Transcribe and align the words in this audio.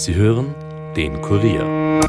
Sie 0.00 0.14
hören 0.14 0.54
den 0.96 1.20
Kurier. 1.20 2.00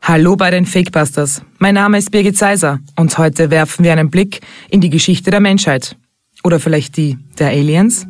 Hallo 0.00 0.36
bei 0.36 0.50
den 0.50 0.64
Fakebusters. 0.64 1.42
Mein 1.58 1.74
Name 1.74 1.98
ist 1.98 2.10
Birgit 2.10 2.38
Seiser 2.38 2.78
und 2.96 3.18
heute 3.18 3.50
werfen 3.50 3.84
wir 3.84 3.92
einen 3.92 4.08
Blick 4.08 4.40
in 4.70 4.80
die 4.80 4.88
Geschichte 4.88 5.30
der 5.30 5.40
Menschheit. 5.40 5.96
Oder 6.44 6.58
vielleicht 6.58 6.96
die 6.96 7.18
der 7.38 7.48
Aliens? 7.48 8.06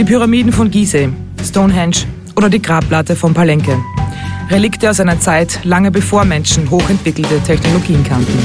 Die 0.00 0.02
Pyramiden 0.02 0.52
von 0.52 0.68
Gizeh, 0.68 1.10
Stonehenge 1.44 1.98
oder 2.34 2.50
die 2.50 2.60
Grabplatte 2.60 3.14
von 3.14 3.34
Palenque. 3.34 3.78
Relikte 4.50 4.90
aus 4.90 4.98
einer 4.98 5.20
Zeit, 5.20 5.60
lange 5.62 5.92
bevor 5.92 6.24
Menschen 6.24 6.68
hochentwickelte 6.70 7.40
Technologien 7.44 8.02
kannten. 8.02 8.36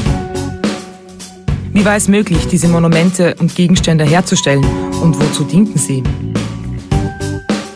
Wie 1.74 1.84
war 1.84 1.96
es 1.96 2.08
möglich, 2.08 2.46
diese 2.46 2.68
Monumente 2.68 3.34
und 3.40 3.56
Gegenstände 3.56 4.06
herzustellen 4.06 4.64
und 5.02 5.20
wozu 5.20 5.46
dienten 5.46 5.80
sie? 5.80 6.04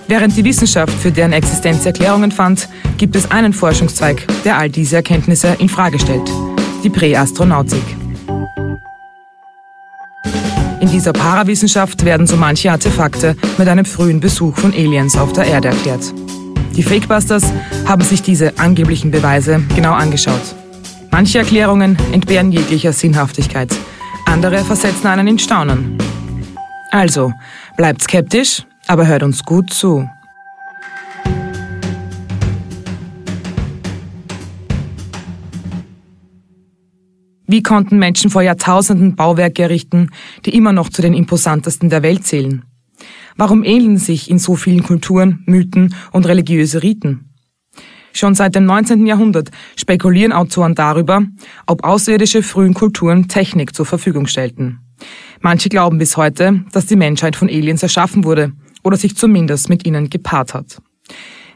Während 0.10 0.36
die 0.36 0.44
Wissenschaft 0.44 0.92
für 0.92 1.12
deren 1.12 1.34
Existenz 1.34 1.86
Erklärungen 1.86 2.32
fand, 2.32 2.68
gibt 2.98 3.16
es 3.16 3.30
einen 3.30 3.54
Forschungszweig, 3.54 4.26
der 4.44 4.58
all 4.58 4.68
diese 4.68 4.96
Erkenntnisse 4.96 5.56
in 5.60 5.70
Frage 5.70 6.00
stellt: 6.00 6.28
die 6.84 6.90
Präastronautik. 6.90 7.84
In 10.80 10.90
dieser 10.90 11.14
Parawissenschaft 11.14 12.04
werden 12.06 12.26
so 12.26 12.38
manche 12.38 12.72
Artefakte 12.72 13.36
mit 13.60 13.68
einem 13.68 13.86
frühen 13.86 14.20
Besuch 14.20 14.58
von 14.58 14.74
Aliens 14.74 15.16
auf 15.16 15.32
der 15.34 15.46
Erde 15.46 15.68
erklärt. 15.68 16.12
Die 16.76 16.82
Fakebusters 16.82 17.44
haben 17.86 18.02
sich 18.02 18.24
diese 18.24 18.58
angeblichen 18.58 19.12
Beweise 19.12 19.62
genau 19.76 19.94
angeschaut. 19.94 20.56
Manche 21.12 21.38
Erklärungen 21.38 21.96
entbehren 22.12 22.52
jeglicher 22.52 22.94
Sinnhaftigkeit, 22.94 23.70
andere 24.26 24.64
versetzen 24.64 25.06
einen 25.06 25.28
in 25.28 25.38
Staunen. 25.38 26.00
Also, 26.90 27.32
bleibt 27.78 28.02
skeptisch 28.02 28.64
aber 28.90 29.06
hört 29.06 29.22
uns 29.22 29.44
gut 29.44 29.72
zu. 29.72 30.10
Wie 37.46 37.64
konnten 37.64 38.00
Menschen 38.00 38.32
vor 38.32 38.42
Jahrtausenden 38.42 39.16
Bauwerke 39.16 39.64
errichten, 39.64 40.10
die 40.46 40.56
immer 40.56 40.74
noch 40.74 40.90
zu 40.90 41.04
den 41.04 41.14
imposantesten 41.14 41.90
der 41.90 42.02
Welt 42.02 42.26
zählen? 42.26 42.64
Warum 43.38 43.64
ähneln 43.64 43.98
sich 43.98 44.30
in 44.30 44.40
so 44.40 44.56
vielen 44.56 44.84
Kulturen, 44.84 45.44
Mythen 45.46 45.94
und 46.12 46.28
religiöse 46.28 46.82
Riten? 46.82 47.30
Schon 48.12 48.34
seit 48.34 48.56
dem 48.56 48.66
19. 48.66 49.06
Jahrhundert 49.06 49.52
spekulieren 49.76 50.34
Autoren 50.34 50.74
darüber, 50.74 51.24
ob 51.68 51.84
außerirdische 51.84 52.42
frühen 52.42 52.74
Kulturen 52.74 53.28
Technik 53.28 53.76
zur 53.76 53.86
Verfügung 53.86 54.26
stellten. 54.26 54.80
Manche 55.42 55.70
glauben 55.70 56.00
bis 56.00 56.18
heute, 56.18 56.66
dass 56.72 56.88
die 56.88 56.96
Menschheit 56.96 57.36
von 57.36 57.50
Aliens 57.50 57.84
erschaffen 57.84 58.24
wurde 58.24 58.52
oder 58.84 58.98
sich 58.98 59.16
zumindest 59.16 59.70
mit 59.70 59.86
ihnen 59.86 60.10
gepaart 60.10 60.54
hat. 60.54 60.82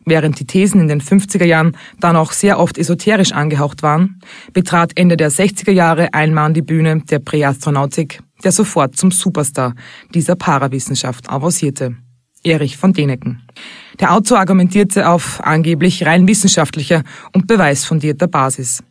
Während 0.06 0.40
die 0.40 0.46
Thesen 0.46 0.82
in 0.82 0.88
den 0.88 1.02
50er 1.02 1.46
Jahren 1.46 1.78
dann 2.00 2.16
auch 2.16 2.34
sehr 2.34 2.60
oft 2.60 2.78
esoterisch 2.78 3.32
angehaucht 3.32 3.84
waren, 3.84 4.20
betrat 4.52 4.92
Ende 4.96 5.16
der 5.16 5.32
60er 5.32 5.72
Jahre 5.72 6.14
ein 6.14 6.34
Mann 6.34 6.54
die 6.54 6.62
Bühne 6.62 7.02
der 7.10 7.20
Präastronautik, 7.20 8.22
der 8.44 8.52
sofort 8.52 8.98
zum 8.98 9.12
Superstar 9.12 9.76
dieser 10.14 10.36
Parawissenschaft 10.36 11.30
avancierte. 11.30 11.96
Erich 12.44 12.76
von 12.76 12.92
Deneken. 12.92 13.42
Der 14.02 14.14
Autor 14.14 14.40
argumentierte 14.40 15.08
auf 15.08 15.40
angeblich 15.42 16.06
rein 16.06 16.28
wissenschaftlicher 16.28 17.04
und 17.32 17.48
beweisfundierter 17.48 18.28
Basis. 18.28 18.84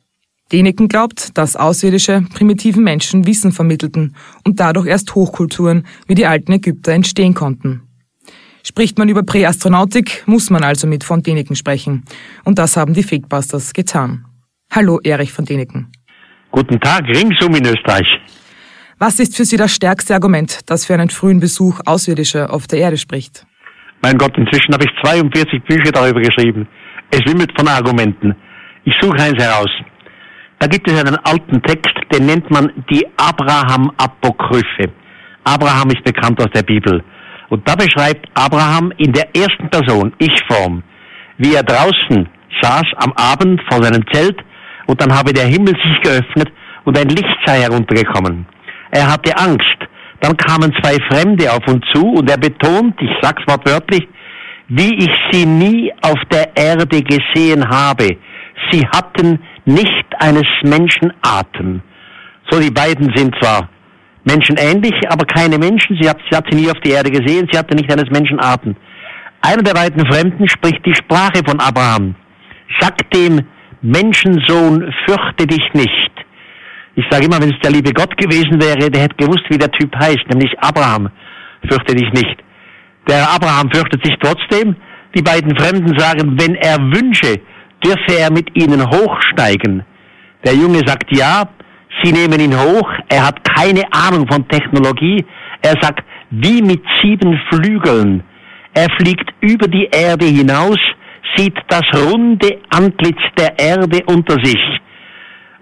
Deneken 0.52 0.88
glaubt, 0.88 1.36
dass 1.36 1.56
außerirdische, 1.56 2.24
primitiven 2.32 2.82
Menschen 2.82 3.26
Wissen 3.26 3.52
vermittelten 3.52 4.14
und 4.44 4.58
dadurch 4.60 4.86
erst 4.86 5.14
Hochkulturen 5.14 5.86
wie 6.06 6.14
die 6.14 6.26
alten 6.26 6.52
Ägypter 6.52 6.92
entstehen 6.92 7.34
konnten. 7.34 7.82
Spricht 8.64 8.98
man 8.98 9.08
über 9.08 9.24
Präastronautik, 9.24 10.22
muss 10.26 10.50
man 10.50 10.62
also 10.62 10.86
mit 10.86 11.02
von 11.02 11.22
Däniken 11.22 11.56
sprechen. 11.56 12.04
Und 12.44 12.58
das 12.58 12.76
haben 12.76 12.94
die 12.94 13.02
Fakebusters 13.02 13.72
getan. 13.72 14.24
Hallo, 14.70 15.00
Erich 15.02 15.32
von 15.32 15.44
Däniken. 15.44 15.90
Guten 16.52 16.78
Tag, 16.80 17.02
ringsum 17.08 17.54
in 17.56 17.66
Österreich. 17.66 18.06
Was 18.98 19.18
ist 19.18 19.36
für 19.36 19.44
Sie 19.44 19.56
das 19.56 19.74
stärkste 19.74 20.14
Argument, 20.14 20.60
das 20.66 20.86
für 20.86 20.94
einen 20.94 21.10
frühen 21.10 21.40
Besuch 21.40 21.80
Außerirdischer 21.86 22.52
auf 22.54 22.68
der 22.68 22.78
Erde 22.78 22.98
spricht? 22.98 23.44
Mein 24.00 24.16
Gott, 24.16 24.36
inzwischen 24.36 24.72
habe 24.72 24.84
ich 24.84 24.90
42 25.02 25.64
Bücher 25.64 25.90
darüber 25.90 26.20
geschrieben. 26.20 26.68
Es 27.10 27.20
wimmelt 27.26 27.50
von 27.56 27.66
Argumenten. 27.66 28.36
Ich 28.84 28.94
suche 29.00 29.20
eins 29.20 29.42
heraus. 29.42 29.70
Da 30.60 30.68
gibt 30.68 30.88
es 30.88 30.98
einen 30.98 31.16
alten 31.24 31.60
Text, 31.62 31.92
den 32.12 32.26
nennt 32.26 32.48
man 32.50 32.70
die 32.90 33.04
Abraham-Apokryphe. 33.16 34.92
Abraham 35.44 35.90
ist 35.90 36.04
bekannt 36.04 36.40
aus 36.40 36.50
der 36.54 36.62
Bibel. 36.62 37.02
Und 37.52 37.68
da 37.68 37.74
beschreibt 37.74 38.26
Abraham 38.32 38.94
in 38.96 39.12
der 39.12 39.28
ersten 39.36 39.68
Person, 39.68 40.14
Ich-Form, 40.16 40.82
wie 41.36 41.54
er 41.54 41.62
draußen 41.62 42.26
saß 42.62 42.86
am 42.96 43.12
Abend 43.12 43.60
vor 43.68 43.82
seinem 43.82 44.02
Zelt 44.10 44.38
und 44.86 44.98
dann 44.98 45.14
habe 45.14 45.34
der 45.34 45.44
Himmel 45.44 45.74
sich 45.76 46.00
geöffnet 46.02 46.50
und 46.84 46.98
ein 46.98 47.10
Licht 47.10 47.36
sei 47.44 47.60
heruntergekommen. 47.60 48.46
Er 48.90 49.06
hatte 49.06 49.36
Angst. 49.36 49.76
Dann 50.20 50.34
kamen 50.34 50.72
zwei 50.82 50.96
Fremde 51.10 51.52
auf 51.52 51.60
uns 51.68 51.84
zu 51.92 52.14
und 52.14 52.30
er 52.30 52.38
betont, 52.38 52.94
ich 53.02 53.10
sag's 53.20 53.42
wortwörtlich, 53.46 54.08
wie 54.68 54.94
ich 54.94 55.10
sie 55.30 55.44
nie 55.44 55.92
auf 56.00 56.20
der 56.30 56.56
Erde 56.56 57.02
gesehen 57.02 57.68
habe. 57.68 58.16
Sie 58.70 58.86
hatten 58.96 59.40
nicht 59.66 60.06
eines 60.20 60.48
Menschen 60.62 61.12
Atem. 61.20 61.82
So, 62.50 62.58
die 62.58 62.70
beiden 62.70 63.14
sind 63.14 63.34
zwar 63.42 63.68
menschenähnlich, 64.24 64.94
aber 65.08 65.24
keine 65.24 65.58
Menschen. 65.58 65.98
Sie 66.00 66.08
hat, 66.08 66.18
sie 66.30 66.36
hat 66.36 66.46
sie 66.50 66.56
nie 66.56 66.70
auf 66.70 66.80
die 66.84 66.90
Erde 66.90 67.10
gesehen, 67.10 67.48
sie 67.50 67.58
hatte 67.58 67.74
nicht 67.74 67.90
eines 67.92 68.10
Menschen 68.10 68.40
Atem. 68.40 68.76
Einer 69.40 69.62
der 69.62 69.74
beiden 69.74 70.06
Fremden 70.06 70.48
spricht 70.48 70.84
die 70.86 70.94
Sprache 70.94 71.42
von 71.44 71.58
Abraham. 71.58 72.14
Sagt 72.80 73.14
dem 73.14 73.40
Menschensohn, 73.82 74.94
fürchte 75.06 75.46
dich 75.46 75.68
nicht. 75.74 76.12
Ich 76.94 77.04
sage 77.10 77.26
immer, 77.26 77.40
wenn 77.40 77.52
es 77.52 77.60
der 77.60 77.72
liebe 77.72 77.92
Gott 77.92 78.16
gewesen 78.16 78.60
wäre, 78.60 78.90
der 78.90 79.02
hätte 79.02 79.16
gewusst, 79.16 79.44
wie 79.48 79.58
der 79.58 79.70
Typ 79.72 79.94
heißt, 79.96 80.28
nämlich 80.30 80.52
Abraham, 80.60 81.08
fürchte 81.68 81.94
dich 81.94 82.12
nicht. 82.12 82.36
Der 83.08 83.28
Abraham 83.30 83.70
fürchtet 83.72 84.04
sich 84.04 84.14
trotzdem. 84.22 84.76
Die 85.16 85.22
beiden 85.22 85.56
Fremden 85.58 85.98
sagen, 85.98 86.38
wenn 86.38 86.54
er 86.54 86.78
wünsche, 86.78 87.40
dürfe 87.84 88.18
er 88.18 88.32
mit 88.32 88.48
ihnen 88.56 88.82
hochsteigen. 88.88 89.84
Der 90.44 90.54
Junge 90.54 90.80
sagt 90.86 91.14
ja, 91.16 91.48
Sie 92.02 92.12
nehmen 92.12 92.40
ihn 92.40 92.58
hoch, 92.58 92.90
er 93.08 93.26
hat 93.26 93.44
keine 93.44 93.82
Ahnung 93.92 94.26
von 94.30 94.46
Technologie. 94.48 95.24
Er 95.62 95.74
sagt, 95.80 96.04
wie 96.30 96.62
mit 96.62 96.82
sieben 97.02 97.40
Flügeln. 97.50 98.24
Er 98.74 98.88
fliegt 98.98 99.30
über 99.40 99.68
die 99.68 99.88
Erde 99.92 100.24
hinaus, 100.26 100.78
sieht 101.36 101.56
das 101.68 101.84
runde 101.94 102.58
Antlitz 102.70 103.20
der 103.38 103.58
Erde 103.58 104.00
unter 104.06 104.34
sich. 104.42 104.80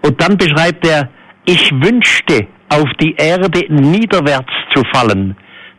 Und 0.03 0.21
dann 0.21 0.37
beschreibt 0.37 0.87
er, 0.87 1.09
ich 1.45 1.71
wünschte, 1.71 2.47
auf 2.69 2.89
die 2.99 3.15
Erde 3.15 3.65
niederwärts 3.69 4.53
zu 4.73 4.83
fallen. 4.93 5.35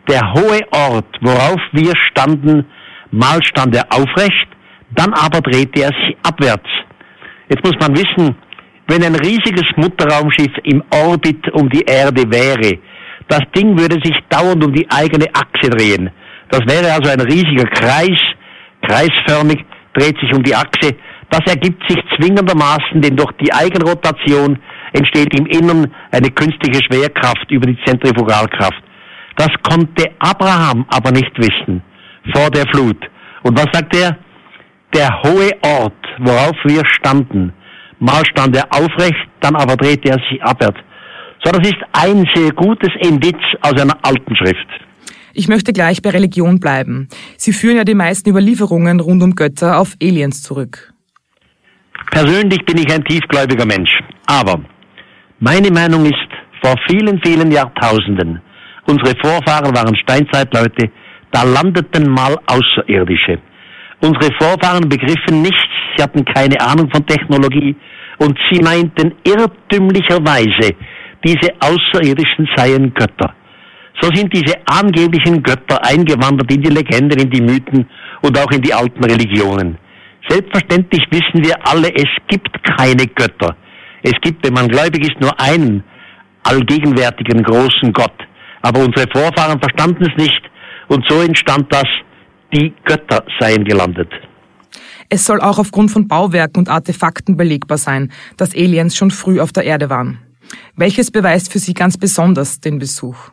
Der 0.08 0.32
hohe 0.34 0.60
Ort, 0.72 1.06
worauf 1.20 1.60
wir 1.72 1.94
standen, 2.10 2.66
mal 3.10 3.42
stand 3.42 3.74
er 3.74 3.86
aufrecht, 3.90 4.48
dann 4.94 5.12
aber 5.14 5.40
drehte 5.40 5.82
er 5.82 5.88
sich 5.88 6.16
abwärts. 6.22 6.68
Jetzt 7.48 7.64
muss 7.64 7.76
man 7.80 7.96
wissen, 7.96 8.36
wenn 8.88 9.04
ein 9.04 9.14
riesiges 9.14 9.64
Mutterraumschiff 9.76 10.52
im 10.64 10.82
Orbit 10.90 11.48
um 11.52 11.68
die 11.68 11.82
Erde 11.82 12.30
wäre, 12.30 12.78
das 13.28 13.42
Ding 13.56 13.78
würde 13.78 13.98
sich 14.02 14.16
dauernd 14.28 14.64
um 14.64 14.72
die 14.72 14.88
eigene 14.90 15.26
Achse 15.32 15.70
drehen. 15.70 16.10
Das 16.50 16.60
wäre 16.66 16.92
also 16.92 17.10
ein 17.10 17.20
riesiger 17.20 17.64
Kreis, 17.64 18.18
kreisförmig, 18.82 19.64
dreht 19.94 20.18
sich 20.20 20.34
um 20.34 20.42
die 20.42 20.54
Achse. 20.54 20.96
Das 21.30 21.40
ergibt 21.46 21.82
sich 21.88 21.98
zwingendermaßen, 22.16 23.00
denn 23.00 23.16
durch 23.16 23.32
die 23.40 23.52
Eigenrotation 23.52 24.58
entsteht 24.92 25.38
im 25.38 25.46
Innern 25.46 25.90
eine 26.10 26.30
künstliche 26.30 26.80
Schwerkraft 26.84 27.50
über 27.50 27.66
die 27.66 27.78
Zentrifugalkraft. 27.86 28.82
Das 29.36 29.48
konnte 29.62 30.10
Abraham 30.18 30.84
aber 30.88 31.10
nicht 31.10 31.32
wissen 31.38 31.82
vor 32.34 32.50
der 32.50 32.66
Flut. 32.68 32.98
Und 33.42 33.58
was 33.58 33.66
sagt 33.72 33.96
er? 33.96 34.18
Der 34.94 35.08
hohe 35.22 35.50
Ort, 35.62 36.04
worauf 36.18 36.54
wir 36.64 36.82
standen, 36.84 37.54
Mal 38.02 38.26
stand 38.26 38.56
er 38.56 38.66
aufrecht, 38.70 39.28
dann 39.38 39.54
aber 39.54 39.76
drehte 39.76 40.08
er 40.10 40.18
sich 40.28 40.42
abwärts. 40.42 40.80
So, 41.44 41.52
das 41.52 41.68
ist 41.68 41.78
ein 41.92 42.28
sehr 42.34 42.50
gutes 42.50 42.90
Indiz 43.00 43.38
aus 43.60 43.80
einer 43.80 43.96
alten 44.02 44.34
Schrift. 44.34 44.66
Ich 45.34 45.46
möchte 45.46 45.72
gleich 45.72 46.02
bei 46.02 46.10
Religion 46.10 46.58
bleiben. 46.58 47.06
Sie 47.36 47.52
führen 47.52 47.76
ja 47.76 47.84
die 47.84 47.94
meisten 47.94 48.28
Überlieferungen 48.28 48.98
rund 48.98 49.22
um 49.22 49.36
Götter 49.36 49.78
auf 49.78 49.94
Aliens 50.02 50.42
zurück. 50.42 50.92
Persönlich 52.10 52.64
bin 52.66 52.78
ich 52.78 52.92
ein 52.92 53.04
tiefgläubiger 53.04 53.66
Mensch. 53.66 53.92
Aber 54.26 54.60
meine 55.38 55.70
Meinung 55.70 56.04
ist, 56.04 56.30
vor 56.60 56.74
vielen, 56.88 57.20
vielen 57.22 57.52
Jahrtausenden, 57.52 58.40
unsere 58.86 59.14
Vorfahren 59.22 59.74
waren 59.76 59.94
Steinzeitleute, 59.94 60.90
da 61.30 61.44
landeten 61.44 62.10
mal 62.10 62.36
Außerirdische. 62.46 63.38
Unsere 64.02 64.34
Vorfahren 64.38 64.88
begriffen 64.88 65.42
nichts, 65.42 65.70
sie 65.96 66.02
hatten 66.02 66.24
keine 66.24 66.60
Ahnung 66.60 66.90
von 66.90 67.06
Technologie 67.06 67.76
und 68.18 68.36
sie 68.50 68.60
meinten 68.60 69.14
irrtümlicherweise, 69.24 70.74
diese 71.24 71.50
Außerirdischen 71.60 72.48
seien 72.56 72.92
Götter. 72.94 73.32
So 74.00 74.08
sind 74.12 74.34
diese 74.34 74.56
angeblichen 74.66 75.40
Götter 75.42 75.78
eingewandert 75.84 76.52
in 76.52 76.62
die 76.62 76.70
Legenden, 76.70 77.20
in 77.20 77.30
die 77.30 77.42
Mythen 77.42 77.88
und 78.22 78.36
auch 78.36 78.50
in 78.50 78.60
die 78.60 78.74
alten 78.74 79.04
Religionen. 79.04 79.78
Selbstverständlich 80.28 81.04
wissen 81.10 81.44
wir 81.44 81.54
alle, 81.64 81.88
es 81.94 82.10
gibt 82.26 82.50
keine 82.76 83.06
Götter. 83.06 83.56
Es 84.02 84.14
gibt, 84.20 84.44
wenn 84.44 84.54
man 84.54 84.66
gläubig 84.66 85.02
ist, 85.02 85.20
nur 85.20 85.38
einen 85.40 85.84
allgegenwärtigen 86.42 87.42
großen 87.44 87.92
Gott. 87.92 88.18
Aber 88.62 88.80
unsere 88.80 89.06
Vorfahren 89.12 89.60
verstanden 89.60 90.04
es 90.10 90.22
nicht 90.22 90.42
und 90.88 91.04
so 91.08 91.20
entstand 91.20 91.66
das, 91.72 91.86
die 92.52 92.72
Götter 92.84 93.24
seien 93.38 93.64
gelandet. 93.64 94.10
Es 95.08 95.24
soll 95.24 95.40
auch 95.40 95.58
aufgrund 95.58 95.90
von 95.90 96.08
Bauwerken 96.08 96.60
und 96.60 96.68
Artefakten 96.68 97.36
belegbar 97.36 97.78
sein, 97.78 98.12
dass 98.36 98.54
Aliens 98.54 98.96
schon 98.96 99.10
früh 99.10 99.40
auf 99.40 99.52
der 99.52 99.64
Erde 99.64 99.90
waren. 99.90 100.18
Welches 100.76 101.10
beweist 101.10 101.52
für 101.52 101.58
Sie 101.58 101.74
ganz 101.74 101.98
besonders 101.98 102.60
den 102.60 102.78
Besuch? 102.78 103.30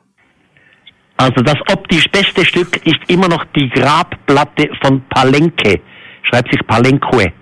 Also 1.18 1.42
das 1.42 1.58
optisch 1.72 2.06
beste 2.12 2.46
Stück 2.46 2.86
ist 2.86 3.00
immer 3.08 3.28
noch 3.28 3.46
die 3.56 3.70
Grabplatte 3.70 4.70
von 4.82 5.02
Palenque. 5.10 5.82
Schreibt 6.24 6.52
sich 6.52 6.66
Palenque. 6.66 7.34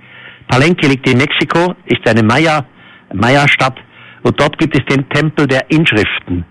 Palenque 0.47 0.87
liegt 0.87 1.07
in 1.09 1.17
Mexiko, 1.17 1.75
ist 1.85 2.07
eine 2.07 2.23
Maya, 2.23 2.65
Maya-Stadt 3.13 3.77
und 4.23 4.39
dort 4.39 4.57
gibt 4.57 4.75
es 4.75 4.85
den 4.85 5.07
Tempel 5.09 5.45
der 5.47 5.69
Inschriften. 5.69 6.45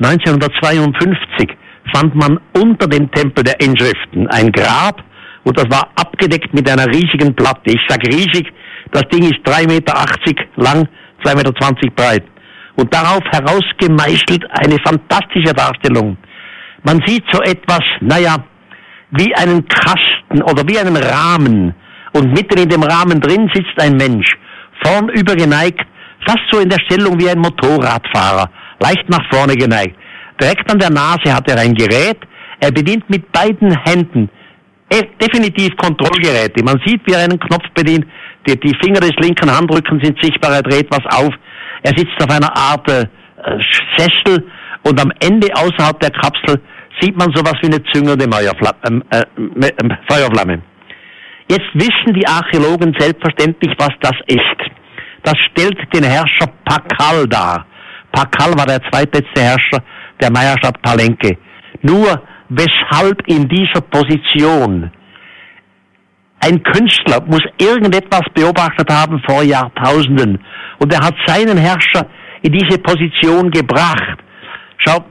1952 0.00 1.48
fand 1.92 2.14
man 2.14 2.38
unter 2.56 2.86
dem 2.86 3.10
Tempel 3.10 3.44
der 3.44 3.60
Inschriften 3.60 4.26
ein 4.28 4.50
Grab 4.52 5.02
und 5.44 5.58
das 5.58 5.66
war 5.70 5.88
abgedeckt 5.96 6.52
mit 6.54 6.68
einer 6.68 6.86
riesigen 6.86 7.34
Platte. 7.34 7.70
Ich 7.70 7.80
sage 7.88 8.08
riesig, 8.08 8.50
das 8.92 9.02
Ding 9.12 9.24
ist 9.24 9.46
3,80 9.46 9.66
Meter 9.68 9.94
lang, 10.56 10.88
2,20 11.24 11.36
Meter 11.36 11.90
breit. 11.94 12.24
Und 12.76 12.92
darauf 12.92 13.22
herausgemeißelt 13.30 14.44
eine 14.50 14.78
fantastische 14.84 15.54
Darstellung. 15.54 16.16
Man 16.82 17.00
sieht 17.06 17.24
so 17.30 17.40
etwas, 17.42 17.82
naja, 18.00 18.36
wie 19.10 19.34
einen 19.36 19.66
Kasten 19.68 20.42
oder 20.42 20.66
wie 20.66 20.78
einen 20.78 20.96
Rahmen. 20.96 21.74
Und 22.12 22.32
mitten 22.32 22.58
in 22.58 22.68
dem 22.68 22.82
Rahmen 22.82 23.20
drin 23.20 23.50
sitzt 23.52 23.80
ein 23.80 23.96
Mensch, 23.96 24.36
vorn 24.84 25.08
übergeneigt, 25.10 25.86
fast 26.26 26.42
so 26.50 26.60
in 26.60 26.68
der 26.68 26.80
Stellung 26.86 27.18
wie 27.20 27.28
ein 27.28 27.38
Motorradfahrer, 27.38 28.50
leicht 28.80 29.08
nach 29.08 29.24
vorne 29.30 29.54
geneigt. 29.54 29.96
Direkt 30.40 30.70
an 30.70 30.78
der 30.78 30.90
Nase 30.90 31.34
hat 31.34 31.48
er 31.50 31.58
ein 31.58 31.74
Gerät, 31.74 32.18
er 32.60 32.72
bedient 32.72 33.08
mit 33.08 33.30
beiden 33.32 33.76
Händen 33.84 34.30
definitiv 35.20 35.76
Kontrollgeräte. 35.76 36.62
Man 36.64 36.80
sieht, 36.84 37.00
wie 37.06 37.12
er 37.12 37.24
einen 37.24 37.38
Knopf 37.38 37.64
bedient, 37.74 38.06
die, 38.46 38.58
die 38.60 38.76
Finger 38.82 39.00
des 39.00 39.14
linken 39.20 39.50
Handrückens 39.50 40.02
sind 40.02 40.22
sichtbar, 40.22 40.52
er 40.52 40.62
dreht 40.62 40.88
was 40.90 41.04
auf, 41.16 41.32
er 41.82 41.92
sitzt 41.96 42.22
auf 42.22 42.30
einer 42.30 42.54
Art 42.56 42.88
äh, 42.90 43.06
Sessel 43.96 44.46
und 44.82 45.00
am 45.00 45.12
Ende 45.20 45.48
außerhalb 45.54 45.98
der 46.00 46.10
Kapsel 46.10 46.60
sieht 47.00 47.16
man 47.16 47.32
sowas 47.34 47.54
wie 47.62 47.66
eine 47.66 47.82
züngende 47.92 48.24
ähm, 48.24 49.02
äh, 49.10 49.18
äh, 49.18 49.96
Feuerflamme. 50.08 50.62
Jetzt 51.48 51.68
wissen 51.74 52.14
die 52.14 52.26
Archäologen 52.26 52.94
selbstverständlich, 52.98 53.74
was 53.78 53.90
das 54.00 54.14
ist. 54.26 54.70
Das 55.22 55.34
stellt 55.50 55.78
den 55.94 56.04
Herrscher 56.04 56.48
Pakal 56.64 57.26
dar. 57.26 57.66
Pakal 58.12 58.56
war 58.56 58.66
der 58.66 58.80
zweitletzte 58.90 59.40
Herrscher 59.40 59.82
der 60.20 60.30
Meierstadt 60.30 60.80
Palenque. 60.82 61.36
Nur 61.82 62.22
weshalb 62.48 63.26
in 63.26 63.48
dieser 63.48 63.80
Position 63.80 64.90
ein 66.40 66.62
Künstler 66.62 67.22
muss 67.26 67.42
irgendetwas 67.58 68.22
beobachtet 68.34 68.90
haben 68.90 69.18
vor 69.26 69.42
Jahrtausenden 69.42 70.38
und 70.78 70.92
er 70.92 71.00
hat 71.00 71.14
seinen 71.26 71.56
Herrscher 71.56 72.06
in 72.42 72.52
diese 72.52 72.78
Position 72.78 73.50
gebracht. 73.50 74.18
Schau, 74.76 75.04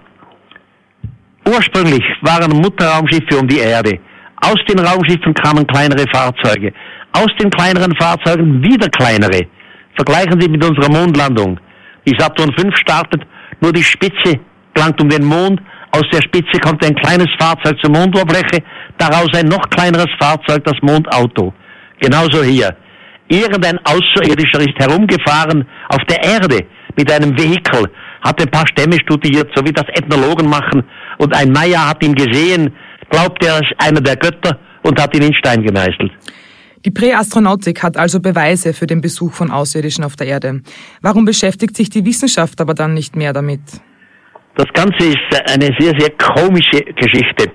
ursprünglich 1.48 2.04
waren 2.22 2.52
Mutterraumschiffe 2.62 3.40
um 3.40 3.48
die 3.48 3.58
Erde. 3.58 4.00
Aus 4.46 4.60
den 4.70 4.80
Raumschiffen 4.80 5.34
kamen 5.34 5.66
kleinere 5.66 6.06
Fahrzeuge. 6.14 6.72
Aus 7.14 7.30
den 7.40 7.50
kleineren 7.50 7.96
Fahrzeugen 7.96 8.62
wieder 8.62 8.90
kleinere. 8.90 9.48
Vergleichen 9.96 10.40
Sie 10.40 10.50
mit 10.50 10.64
unserer 10.64 10.92
Mondlandung. 10.92 11.60
Die 12.06 12.16
Saturn 12.18 12.54
V 12.54 12.70
startet, 12.76 13.24
nur 13.62 13.72
die 13.72 13.84
Spitze 13.84 14.40
plankt 14.74 15.02
um 15.02 15.10
den 15.10 15.24
Mond, 15.24 15.62
aus 15.92 16.04
der 16.12 16.22
Spitze 16.22 16.60
kommt 16.60 16.84
ein 16.84 16.96
kleines 16.96 17.28
Fahrzeug 17.40 17.78
zur 17.81 17.92
Mondoberfläche, 17.92 18.64
daraus 18.98 19.30
ein 19.34 19.46
noch 19.46 19.70
kleineres 19.70 20.10
Fahrzeug, 20.20 20.64
das 20.64 20.75
Mondauto. 20.81 21.54
Genauso 22.00 22.44
hier. 22.44 22.75
Irgendein 23.28 23.80
Außerirdischer 23.86 24.60
ist 24.60 24.78
herumgefahren 24.78 25.68
auf 25.90 26.04
der 26.10 26.24
Erde 26.24 26.66
mit 26.98 27.12
einem 27.12 27.38
Vehikel, 27.38 27.90
hat 28.22 28.42
ein 28.42 28.50
paar 28.50 28.68
Stämme 28.68 28.98
studiert, 29.00 29.50
so 29.56 29.64
wie 29.66 29.72
das 29.72 29.86
Ethnologen 29.90 30.50
machen, 30.50 30.84
und 31.19 31.36
ein 31.36 31.52
Maya 31.52 31.90
hat 31.90 32.04
ihn 32.04 32.16
gesehen, 32.16 32.74
glaubt 33.10 33.44
er 33.46 33.60
ist 33.60 33.74
einer 33.78 34.02
der 34.02 34.16
Götter 34.16 34.58
und 34.81 35.02
hat 35.02 35.16
ihn 35.16 35.24
in 35.24 35.34
Stein 35.34 35.64
gemeißelt. 35.64 36.12
Die 36.86 36.92
Präastronautik 36.92 37.81
hat 37.81 37.98
also 37.98 38.19
Beweise 38.19 38.74
für 38.74 38.88
den 38.88 39.00
Besuch 39.00 39.31
von 39.31 39.52
Außerirdischen 39.52 40.04
auf 40.04 40.16
der 40.16 40.28
Erde. 40.28 40.62
Warum 41.02 41.24
beschäftigt 41.24 41.78
sich 41.78 41.90
die 41.90 42.06
Wissenschaft 42.06 42.60
aber 42.60 42.74
dann 42.74 42.94
nicht 42.94 43.16
mehr 43.16 43.31
damit? 43.31 43.62
Das 44.56 44.68
Ganze 44.74 45.10
ist 45.10 45.52
eine 45.52 45.74
sehr, 45.80 45.94
sehr 45.98 46.12
komische 46.12 46.84
Geschichte. 46.94 47.52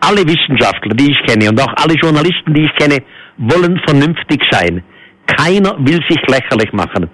Alle 0.00 0.26
Wissenschaftler, 0.26 0.94
die 0.94 1.12
ich 1.12 1.26
kenne 1.26 1.48
und 1.48 1.60
auch 1.60 1.72
alle 1.76 1.94
Journalisten, 1.94 2.52
die 2.52 2.64
ich 2.64 2.74
kenne, 2.74 2.98
wollen 3.36 3.80
vernünftig 3.86 4.42
sein. 4.50 4.82
Keiner 5.26 5.76
will 5.78 6.00
sich 6.08 6.20
lächerlich 6.26 6.72
machen. 6.72 7.08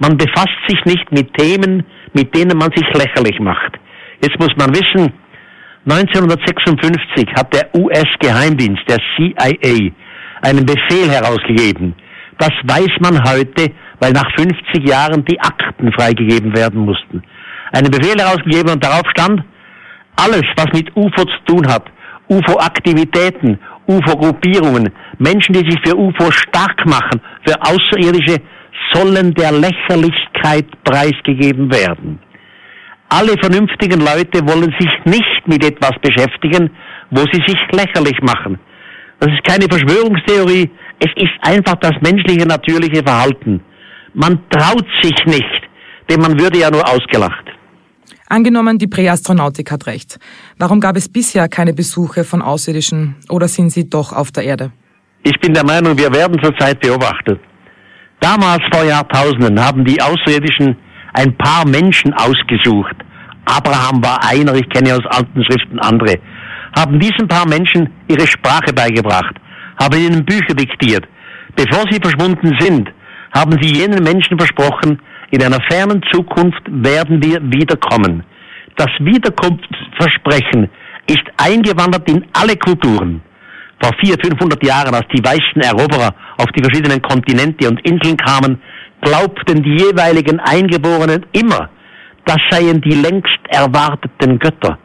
Man 0.00 0.16
befasst 0.16 0.58
sich 0.66 0.84
nicht 0.84 1.10
mit 1.12 1.32
Themen, 1.34 1.84
mit 2.12 2.34
denen 2.34 2.58
man 2.58 2.70
sich 2.74 2.86
lächerlich 2.92 3.38
macht. 3.38 3.78
Jetzt 4.20 4.38
muss 4.40 4.54
man 4.56 4.74
wissen, 4.74 5.12
1956 5.88 7.28
hat 7.36 7.54
der 7.54 7.72
US-Geheimdienst, 7.72 8.82
der 8.88 8.98
CIA, 9.14 9.92
einen 10.42 10.66
Befehl 10.66 11.08
herausgegeben. 11.08 11.94
Das 12.38 12.52
weiß 12.64 12.98
man 12.98 13.22
heute, 13.22 13.70
weil 14.00 14.12
nach 14.12 14.28
50 14.36 14.88
Jahren 14.88 15.24
die 15.24 15.40
Akten 15.40 15.92
freigegeben 15.92 16.54
werden 16.56 16.84
mussten 16.84 17.22
einen 17.72 17.90
Befehl 17.90 18.18
herausgegeben 18.18 18.72
und 18.72 18.84
darauf 18.84 19.02
stand, 19.10 19.42
alles, 20.16 20.44
was 20.56 20.66
mit 20.72 20.94
UFO 20.96 21.24
zu 21.24 21.44
tun 21.46 21.66
hat, 21.68 21.84
UFO-Aktivitäten, 22.28 23.58
UFO-Gruppierungen, 23.86 24.90
Menschen, 25.18 25.52
die 25.52 25.70
sich 25.70 25.78
für 25.84 25.96
UFO 25.96 26.30
stark 26.30 26.84
machen, 26.86 27.20
für 27.46 27.54
Außerirdische, 27.60 28.40
sollen 28.92 29.32
der 29.34 29.52
Lächerlichkeit 29.52 30.66
preisgegeben 30.84 31.72
werden. 31.72 32.18
Alle 33.08 33.34
vernünftigen 33.40 34.00
Leute 34.00 34.44
wollen 34.46 34.74
sich 34.78 34.90
nicht 35.04 35.46
mit 35.46 35.64
etwas 35.64 35.92
beschäftigen, 36.02 36.70
wo 37.10 37.20
sie 37.32 37.42
sich 37.46 37.58
lächerlich 37.72 38.20
machen. 38.22 38.58
Das 39.20 39.30
ist 39.30 39.44
keine 39.44 39.66
Verschwörungstheorie, 39.70 40.70
es 40.98 41.12
ist 41.16 41.32
einfach 41.42 41.76
das 41.76 41.92
menschliche 42.00 42.46
natürliche 42.46 43.02
Verhalten. 43.04 43.62
Man 44.14 44.40
traut 44.50 44.86
sich 45.02 45.14
nicht, 45.26 45.62
denn 46.10 46.20
man 46.20 46.38
würde 46.38 46.58
ja 46.58 46.70
nur 46.70 46.86
ausgelacht. 46.86 47.44
Angenommen, 48.28 48.78
die 48.78 48.88
Präastronautik 48.88 49.70
hat 49.70 49.86
recht. 49.86 50.18
Warum 50.58 50.80
gab 50.80 50.96
es 50.96 51.08
bisher 51.08 51.48
keine 51.48 51.72
Besuche 51.72 52.24
von 52.24 52.42
Außerirdischen 52.42 53.14
oder 53.28 53.46
sind 53.46 53.70
sie 53.70 53.88
doch 53.88 54.12
auf 54.12 54.32
der 54.32 54.42
Erde? 54.42 54.72
Ich 55.22 55.38
bin 55.40 55.54
der 55.54 55.64
Meinung, 55.64 55.96
wir 55.96 56.12
werden 56.12 56.36
zurzeit 56.42 56.80
beobachtet. 56.80 57.40
Damals 58.18 58.62
vor 58.72 58.84
Jahrtausenden 58.84 59.60
haben 59.60 59.84
die 59.84 60.00
Außerirdischen 60.02 60.76
ein 61.12 61.36
paar 61.36 61.66
Menschen 61.68 62.12
ausgesucht. 62.14 62.96
Abraham 63.44 64.02
war 64.02 64.18
einer, 64.28 64.54
ich 64.54 64.68
kenne 64.70 64.94
aus 64.94 65.06
alten 65.06 65.44
Schriften 65.44 65.78
andere. 65.78 66.18
Haben 66.76 66.98
diesen 66.98 67.28
paar 67.28 67.48
Menschen 67.48 67.88
ihre 68.08 68.26
Sprache 68.26 68.72
beigebracht, 68.74 69.36
haben 69.80 69.98
ihnen 69.98 70.24
Bücher 70.24 70.54
diktiert. 70.54 71.06
Bevor 71.54 71.84
sie 71.90 72.00
verschwunden 72.02 72.56
sind, 72.58 72.90
haben 73.32 73.56
sie 73.62 73.72
jenen 73.72 74.02
Menschen 74.02 74.36
versprochen, 74.36 75.00
in 75.30 75.42
einer 75.42 75.60
fernen 75.68 76.02
Zukunft 76.12 76.62
werden 76.68 77.22
wir 77.22 77.40
wiederkommen. 77.42 78.24
Das 78.76 78.90
Wiederkunftsversprechen 79.00 80.70
ist 81.08 81.24
eingewandert 81.38 82.08
in 82.08 82.24
alle 82.32 82.56
Kulturen. 82.56 83.22
Vor 83.80 83.92
400, 84.00 84.26
500 84.26 84.64
Jahren, 84.64 84.94
als 84.94 85.06
die 85.14 85.22
weißen 85.22 85.62
Eroberer 85.62 86.14
auf 86.38 86.46
die 86.56 86.62
verschiedenen 86.62 87.02
Kontinente 87.02 87.68
und 87.68 87.80
Inseln 87.88 88.16
kamen, 88.16 88.60
glaubten 89.02 89.62
die 89.62 89.76
jeweiligen 89.84 90.40
Eingeborenen 90.40 91.26
immer, 91.32 91.68
das 92.24 92.38
seien 92.50 92.80
die 92.80 92.94
längst 92.94 93.38
erwarteten 93.48 94.38
Götter. 94.38 94.78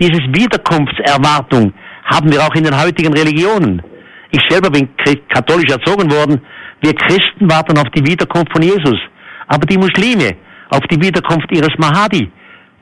Dieses 0.00 0.20
Wiederkunftserwartung 0.20 1.72
haben 2.04 2.32
wir 2.32 2.42
auch 2.42 2.54
in 2.54 2.64
den 2.64 2.78
heutigen 2.80 3.12
Religionen. 3.12 3.82
Ich 4.30 4.40
selber 4.48 4.70
bin 4.70 4.88
katholisch 5.28 5.70
erzogen 5.70 6.10
worden. 6.10 6.40
Wir 6.80 6.94
Christen 6.94 7.48
warten 7.50 7.78
auf 7.78 7.88
die 7.94 8.04
Wiederkunft 8.04 8.52
von 8.52 8.62
Jesus 8.62 8.98
aber 9.46 9.66
die 9.66 9.78
Muslime 9.78 10.36
auf 10.70 10.80
die 10.90 11.00
Wiederkunft 11.00 11.50
ihres 11.50 11.76
Mahadi, 11.78 12.30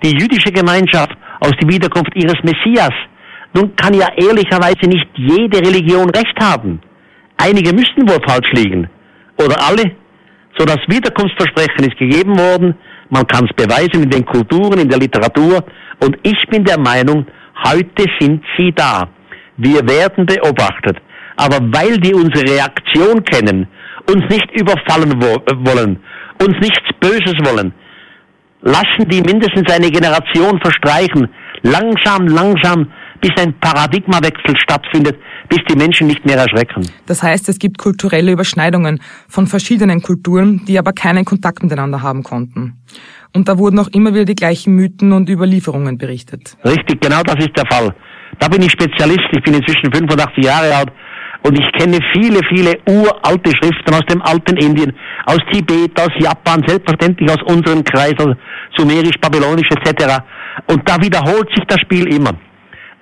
die 0.02 0.16
jüdische 0.16 0.52
Gemeinschaft 0.52 1.16
aus 1.40 1.52
der 1.60 1.68
Wiederkunft 1.68 2.12
ihres 2.14 2.38
Messias. 2.42 2.94
Nun 3.54 3.74
kann 3.76 3.94
ja 3.94 4.08
ehrlicherweise 4.16 4.86
nicht 4.86 5.08
jede 5.16 5.58
Religion 5.58 6.08
recht 6.10 6.38
haben. 6.40 6.80
Einige 7.36 7.72
müssten 7.72 8.08
wohl 8.08 8.20
falsch 8.26 8.52
liegen. 8.52 8.88
Oder 9.38 9.56
alle. 9.66 9.92
So 10.58 10.64
das 10.64 10.78
Wiederkunftsversprechen 10.86 11.90
ist 11.90 11.98
gegeben 11.98 12.38
worden. 12.38 12.74
Man 13.08 13.26
kann 13.26 13.46
es 13.46 13.56
beweisen 13.56 14.04
in 14.04 14.10
den 14.10 14.24
Kulturen, 14.24 14.78
in 14.78 14.88
der 14.88 14.98
Literatur. 14.98 15.64
Und 16.00 16.16
ich 16.22 16.38
bin 16.48 16.64
der 16.64 16.78
Meinung, 16.78 17.26
heute 17.66 18.04
sind 18.20 18.44
sie 18.56 18.72
da. 18.72 19.08
Wir 19.56 19.80
werden 19.88 20.26
beobachtet. 20.26 20.98
Aber 21.36 21.58
weil 21.72 21.96
die 21.98 22.14
unsere 22.14 22.46
Reaktion 22.46 23.24
kennen, 23.24 23.66
uns 24.06 24.22
nicht 24.28 24.50
überfallen 24.52 25.20
wo 25.20 25.36
wollen, 25.64 25.98
uns 26.42 26.56
nichts 26.60 26.88
Böses 27.00 27.34
wollen, 27.44 27.72
lassen 28.62 29.08
die 29.08 29.20
mindestens 29.22 29.70
eine 29.72 29.90
Generation 29.90 30.60
verstreichen, 30.60 31.28
langsam, 31.62 32.26
langsam, 32.26 32.92
bis 33.20 33.30
ein 33.38 33.54
Paradigmawechsel 33.60 34.56
stattfindet, 34.56 35.18
bis 35.48 35.58
die 35.68 35.76
Menschen 35.76 36.06
nicht 36.06 36.24
mehr 36.24 36.38
erschrecken. 36.38 36.86
Das 37.06 37.22
heißt, 37.22 37.48
es 37.48 37.58
gibt 37.58 37.78
kulturelle 37.78 38.32
Überschneidungen 38.32 39.00
von 39.28 39.46
verschiedenen 39.46 40.00
Kulturen, 40.02 40.64
die 40.66 40.78
aber 40.78 40.92
keinen 40.92 41.24
Kontakt 41.24 41.62
miteinander 41.62 42.02
haben 42.02 42.22
konnten. 42.22 42.78
Und 43.34 43.48
da 43.48 43.58
wurden 43.58 43.78
auch 43.78 43.88
immer 43.88 44.14
wieder 44.14 44.24
die 44.24 44.34
gleichen 44.34 44.74
Mythen 44.74 45.12
und 45.12 45.28
Überlieferungen 45.28 45.98
berichtet. 45.98 46.56
Richtig, 46.64 47.00
genau 47.00 47.22
das 47.22 47.36
ist 47.36 47.56
der 47.56 47.66
Fall. 47.66 47.94
Da 48.38 48.48
bin 48.48 48.62
ich 48.62 48.72
Spezialist, 48.72 49.28
ich 49.32 49.42
bin 49.42 49.54
inzwischen 49.54 49.92
85 49.92 50.44
Jahre 50.44 50.74
alt 50.74 50.90
und 51.42 51.58
ich 51.58 51.72
kenne 51.72 51.98
viele, 52.12 52.40
viele 52.48 52.78
uralte 52.86 53.50
Schriften 53.56 53.94
aus 53.94 54.04
dem 54.10 54.20
alten 54.22 54.56
Indien, 54.58 54.92
aus 55.26 55.38
Tibet, 55.50 55.98
aus 55.98 56.10
Japan, 56.18 56.62
selbstverständlich 56.66 57.30
aus 57.30 57.42
unserem 57.44 57.82
Kreis, 57.82 58.14
Sumerisch, 58.76 59.18
Babylonisch 59.20 59.68
etc. 59.70 60.18
Und 60.66 60.86
da 60.88 60.96
wiederholt 61.00 61.48
sich 61.54 61.64
das 61.66 61.80
Spiel 61.80 62.12
immer. 62.14 62.32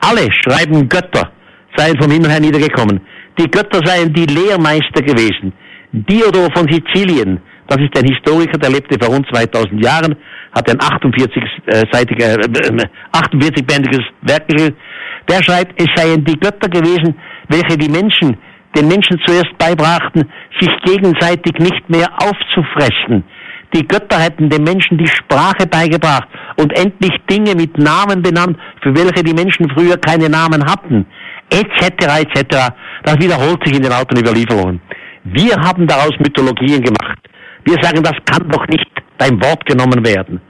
Alle 0.01 0.29
schreiben 0.33 0.89
Götter 0.89 1.33
seien 1.77 2.01
vom 2.01 2.11
Himmel 2.11 2.31
her 2.31 2.41
niedergekommen. 2.41 3.01
Die 3.39 3.51
Götter 3.51 3.81
seien 3.85 4.13
die 4.13 4.27
Lehrmeister 4.27 5.03
gewesen. 5.03 5.53
Diodor 5.93 6.51
von 6.55 6.67
Sizilien, 6.71 7.41
das 7.67 7.79
ist 7.79 7.97
ein 7.99 8.05
Historiker, 8.05 8.59
der 8.59 8.71
lebte 8.71 8.99
vor 9.01 9.15
rund 9.15 9.27
2000 9.33 9.85
Jahren, 9.85 10.17
hat 10.53 10.71
ein 10.71 10.79
48-seitiges, 10.79 11.51
äh, 11.67 12.89
48-bändiges 13.13 14.03
Werk 14.23 14.49
geschrieben. 14.49 14.77
Der 15.29 15.43
schreibt, 15.43 15.81
es 15.81 15.89
seien 15.95 16.25
die 16.25 16.39
Götter 16.39 16.69
gewesen, 16.69 17.15
welche 17.49 17.77
die 17.77 17.91
Menschen, 17.91 18.39
den 18.75 18.89
Menschen 18.89 19.21
zuerst 19.27 19.57
beibrachten, 19.59 20.31
sich 20.61 20.71
gegenseitig 20.85 21.53
nicht 21.59 21.89
mehr 21.89 22.09
aufzufressen. 22.19 23.25
Die 23.75 23.87
Götter 23.87 24.19
hätten 24.19 24.49
den 24.49 24.65
Menschen 24.65 24.97
die 24.97 25.07
Sprache 25.07 25.67
beigebracht 25.67 26.29
und 26.57 26.73
endlich 26.79 27.13
Dinge 27.31 27.55
mit 27.55 27.77
Namen 27.77 28.23
benannt, 28.23 28.57
für 28.83 28.95
welche 28.97 29.23
die 29.23 29.35
Menschen 29.35 29.69
früher 29.71 29.99
keine 29.99 30.31
Namen 30.31 30.65
hatten, 30.65 31.07
etc. 31.51 32.23
etc. 32.23 32.73
Das 33.05 33.17
wiederholt 33.21 33.63
sich 33.67 33.77
in 33.77 33.83
den 33.83 33.93
alten 33.93 34.19
Überlieferungen. 34.19 34.81
Wir 35.25 35.55
haben 35.57 35.87
daraus 35.87 36.13
Mythologien 36.19 36.83
gemacht. 36.83 37.19
Wir 37.65 37.77
sagen, 37.83 38.03
das 38.03 38.17
kann 38.25 38.49
doch 38.49 38.67
nicht 38.69 38.91
beim 39.19 39.43
Wort 39.43 39.67
genommen 39.67 40.05
werden. 40.07 40.41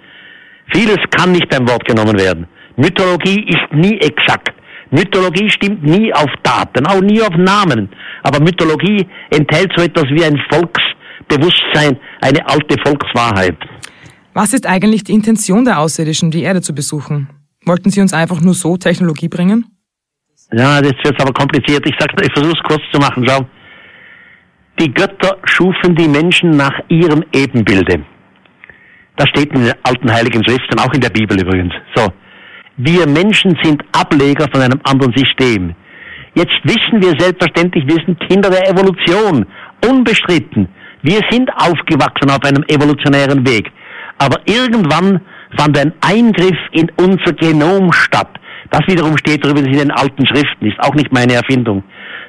Vieles 0.73 0.99
kann 1.11 1.33
nicht 1.33 1.49
beim 1.49 1.69
Wort 1.69 1.85
genommen 1.87 2.17
werden. 2.17 2.47
Mythologie 2.77 3.45
ist 3.49 3.73
nie 3.73 3.99
exakt. 3.99 4.55
Mythologie 4.91 5.51
stimmt 5.51 5.83
nie 5.85 6.13
auf 6.15 6.31
Daten, 6.43 6.87
auch 6.87 7.01
nie 7.01 7.21
auf 7.21 7.37
Namen. 7.37 7.89
Aber 8.23 8.41
Mythologie 8.41 9.07
enthält 9.31 9.73
so 9.77 9.85
etwas 9.85 10.05
wie 10.05 10.25
ein 10.25 10.41
Volksbewusstsein, 10.51 11.99
eine 12.21 12.49
alte 12.49 12.77
Volkswahrheit. 12.85 13.57
Was 14.35 14.53
ist 14.53 14.67
eigentlich 14.67 15.05
die 15.05 15.13
Intention 15.13 15.65
der 15.65 15.79
Außerirdischen, 15.81 16.31
die 16.31 16.43
Erde 16.43 16.63
zu 16.63 16.75
besuchen? 16.75 17.29
Wollten 17.65 17.91
sie 17.91 18.01
uns 18.01 18.15
einfach 18.15 18.41
nur 18.41 18.55
so 18.55 18.77
Technologie 18.77 19.29
bringen? 19.29 19.67
Ja, 20.53 20.79
jetzt 20.79 21.05
wird 21.05 21.21
aber 21.21 21.33
kompliziert. 21.33 21.87
Ich 21.87 21.95
sag's, 21.99 22.15
ich 22.23 22.33
versuche 22.33 22.57
es 22.57 22.63
kurz 22.63 22.83
zu 22.93 22.99
machen. 22.99 23.27
Schau. 23.29 23.47
Die 24.81 24.93
Götter 24.95 25.37
schufen 25.45 25.95
die 25.97 26.09
Menschen 26.09 26.51
nach 26.51 26.73
ihrem 26.89 27.23
Ebenbilde. 27.33 28.05
Das 29.17 29.29
steht 29.31 29.53
in 29.53 29.65
den 29.65 29.75
alten 29.83 30.11
heiligen 30.11 30.43
Schriften, 30.45 30.79
auch 30.79 30.95
in 30.95 31.01
der 31.01 31.11
Bibel 31.11 31.39
übrigens. 31.39 31.75
So. 31.95 32.07
Wir 32.79 33.09
Menschen 33.09 33.59
sind 33.63 33.83
Ableger 33.91 34.47
von 34.53 34.63
einem 34.63 34.81
anderen 34.85 35.13
System. 35.17 35.75
Jetzt 36.35 36.55
wissen 36.63 37.03
wir 37.03 37.19
selbstverständlich, 37.19 37.85
wir 37.89 37.97
sind 38.07 38.21
Kinder 38.29 38.51
der 38.51 38.71
Evolution. 38.71 39.45
Unbestritten. 39.85 40.69
Wir 41.03 41.21
sind 41.29 41.51
aufgewachsen 41.57 42.31
auf 42.31 42.43
einem 42.45 42.63
evolutionären 42.69 43.45
Weg. 43.45 43.73
Aber 44.19 44.37
irgendwann 44.47 45.21
fand 45.57 45.77
ein 45.77 45.93
Eingriff 46.01 46.57
in 46.71 46.89
unser 47.01 47.33
Genom 47.33 47.93
statt. 47.93 48.31
Das 48.71 48.83
wiederum 48.87 49.17
steht 49.17 49.45
übrigens 49.45 49.73
in 49.73 49.89
den 49.89 49.91
alten 49.91 50.25
Schriften, 50.27 50.67
ist 50.67 50.79
auch 50.79 50.95
nicht 50.95 51.13
meine 51.13 51.35
Erfindung. 51.35 51.83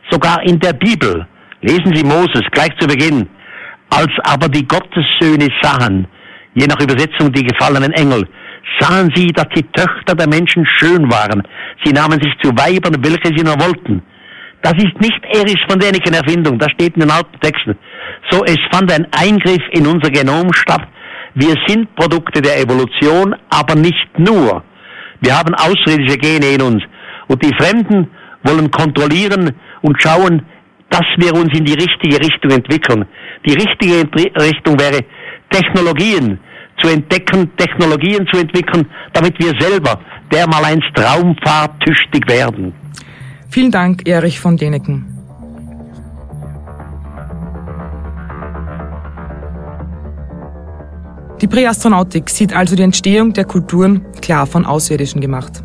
Sogar 0.10 0.41
in 0.44 0.60
der 0.60 0.74
Bibel. 0.74 1.27
Lesen 1.62 1.94
Sie 1.94 2.03
Moses 2.03 2.44
gleich 2.51 2.75
zu 2.79 2.88
Beginn. 2.88 3.27
Als 3.91 4.12
aber 4.24 4.50
die 4.50 4.68
Gottessöhne 4.68 5.50
sahen, 5.62 6.08
je 6.56 6.65
nach 6.65 6.82
Übersetzung 6.82 7.32
die 7.32 7.44
gefallenen 7.44 7.91
Engel, 7.94 8.27
sahen 8.80 9.12
sie, 9.16 9.28
dass 9.28 9.48
die 9.56 9.64
Töchter 9.72 10.16
der 10.16 10.28
Menschen 10.28 10.66
schön 10.66 11.12
waren. 11.12 11.44
Sie 11.84 11.92
nahmen 11.92 12.22
sich 12.22 12.34
zu 12.42 12.52
Weibern, 12.52 12.96
welche 13.04 13.36
sie 13.36 13.44
nur 13.44 13.60
wollten. 13.60 14.02
Das 14.62 14.74
ist 14.74 15.00
nicht 15.00 15.24
Erich 15.34 15.60
von 15.70 15.80
Däniken 15.80 16.14
Erfindung, 16.14 16.60
das 16.60 16.72
steht 16.72 16.96
in 16.96 17.02
den 17.02 17.12
alten 17.12 17.40
Texten. 17.40 17.78
So, 18.30 18.44
es 18.44 18.58
fand 18.72 18.92
ein 18.92 19.08
Eingriff 19.12 19.64
in 19.72 19.88
unser 19.88 20.10
Genom 20.10 20.52
statt. 20.54 20.86
Wir 21.34 21.56
sind 21.68 21.96
Produkte 21.96 22.42
der 22.42 22.60
Evolution, 22.60 23.36
aber 23.50 23.76
nicht 23.76 24.10
nur. 24.18 24.64
Wir 25.22 25.38
haben 25.38 25.54
außerirdische 25.56 26.18
Gene 26.18 26.56
in 26.56 26.62
uns. 26.62 26.84
Und 27.28 27.44
die 27.44 27.54
Fremden 27.56 28.10
wollen 28.44 28.70
kontrollieren 28.72 29.52
und 29.82 30.02
schauen, 30.02 30.42
dass 30.90 31.06
wir 31.18 31.34
uns 31.34 31.58
in 31.58 31.66
die 31.66 31.74
richtige 31.74 32.20
Richtung 32.20 32.52
entwickeln. 32.52 33.06
Die 33.46 33.54
richtige 33.54 34.10
Richtung 34.42 34.80
wäre 34.80 35.06
Technologien 35.52 36.40
zu 36.80 36.88
entdecken, 36.88 37.52
Technologien 37.58 38.26
zu 38.32 38.40
entwickeln, 38.40 38.86
damit 39.14 39.38
wir 39.40 39.54
selber 39.60 40.00
dermaleinst 40.32 40.92
raumfahrttüchtig 40.98 42.28
werden. 42.28 42.74
Vielen 43.50 43.72
Dank, 43.72 44.08
Erich 44.08 44.40
von 44.40 44.58
Deneken. 44.58 45.20
Die 51.42 51.48
Präastronautik 51.48 52.30
sieht 52.30 52.54
also 52.54 52.76
die 52.76 52.84
Entstehung 52.84 53.32
der 53.32 53.46
Kulturen 53.46 54.06
klar 54.22 54.46
von 54.46 54.66
Außerirdischen 54.66 55.22
gemacht. 55.22 55.64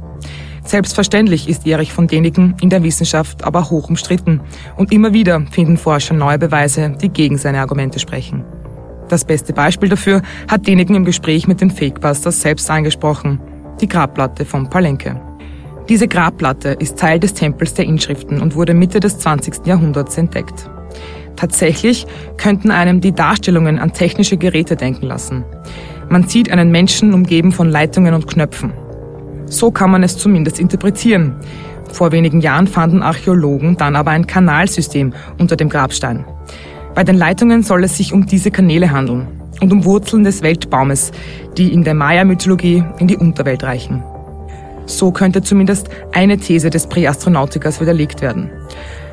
Selbstverständlich 0.64 1.48
ist 1.48 1.66
Erich 1.66 1.92
von 1.92 2.06
Däniken 2.06 2.54
in 2.60 2.70
der 2.70 2.82
Wissenschaft 2.82 3.44
aber 3.44 3.68
hoch 3.70 3.88
umstritten 3.88 4.40
und 4.76 4.92
immer 4.92 5.12
wieder 5.12 5.44
finden 5.50 5.76
Forscher 5.76 6.14
neue 6.14 6.38
Beweise, 6.38 6.96
die 7.02 7.10
gegen 7.10 7.36
seine 7.36 7.60
Argumente 7.60 7.98
sprechen. 7.98 8.44
Das 9.14 9.24
beste 9.24 9.52
Beispiel 9.52 9.88
dafür 9.88 10.22
hat 10.50 10.66
Däniken 10.66 10.96
im 10.96 11.04
Gespräch 11.04 11.46
mit 11.46 11.60
den 11.60 11.70
Fakebusters 11.70 12.40
selbst 12.40 12.68
angesprochen, 12.68 13.38
die 13.80 13.86
Grabplatte 13.86 14.44
von 14.44 14.68
Palenque. 14.68 15.14
Diese 15.88 16.08
Grabplatte 16.08 16.70
ist 16.70 16.98
Teil 16.98 17.20
des 17.20 17.32
Tempels 17.32 17.74
der 17.74 17.84
Inschriften 17.84 18.42
und 18.42 18.56
wurde 18.56 18.74
Mitte 18.74 18.98
des 18.98 19.20
20. 19.20 19.68
Jahrhunderts 19.68 20.18
entdeckt. 20.18 20.68
Tatsächlich 21.36 22.08
könnten 22.38 22.72
einem 22.72 23.00
die 23.00 23.12
Darstellungen 23.12 23.78
an 23.78 23.92
technische 23.92 24.36
Geräte 24.36 24.74
denken 24.74 25.06
lassen. 25.06 25.44
Man 26.08 26.26
sieht 26.26 26.50
einen 26.50 26.72
Menschen 26.72 27.14
umgeben 27.14 27.52
von 27.52 27.70
Leitungen 27.70 28.14
und 28.14 28.26
Knöpfen. 28.26 28.72
So 29.46 29.70
kann 29.70 29.92
man 29.92 30.02
es 30.02 30.18
zumindest 30.18 30.58
interpretieren. 30.58 31.36
Vor 31.92 32.10
wenigen 32.10 32.40
Jahren 32.40 32.66
fanden 32.66 33.00
Archäologen 33.00 33.76
dann 33.76 33.94
aber 33.94 34.10
ein 34.10 34.26
Kanalsystem 34.26 35.12
unter 35.38 35.54
dem 35.54 35.68
Grabstein. 35.68 36.24
Bei 36.94 37.02
den 37.02 37.16
Leitungen 37.16 37.64
soll 37.64 37.82
es 37.82 37.96
sich 37.96 38.12
um 38.12 38.26
diese 38.26 38.52
Kanäle 38.52 38.92
handeln 38.92 39.26
und 39.60 39.72
um 39.72 39.84
Wurzeln 39.84 40.22
des 40.22 40.42
Weltbaumes, 40.42 41.10
die 41.56 41.72
in 41.72 41.82
der 41.82 41.94
Maya-Mythologie 41.94 42.84
in 42.98 43.08
die 43.08 43.16
Unterwelt 43.16 43.64
reichen. 43.64 44.02
So 44.86 45.10
könnte 45.10 45.42
zumindest 45.42 45.88
eine 46.12 46.38
These 46.38 46.70
des 46.70 46.86
Präastronautikers 46.86 47.80
widerlegt 47.80 48.22
werden. 48.22 48.50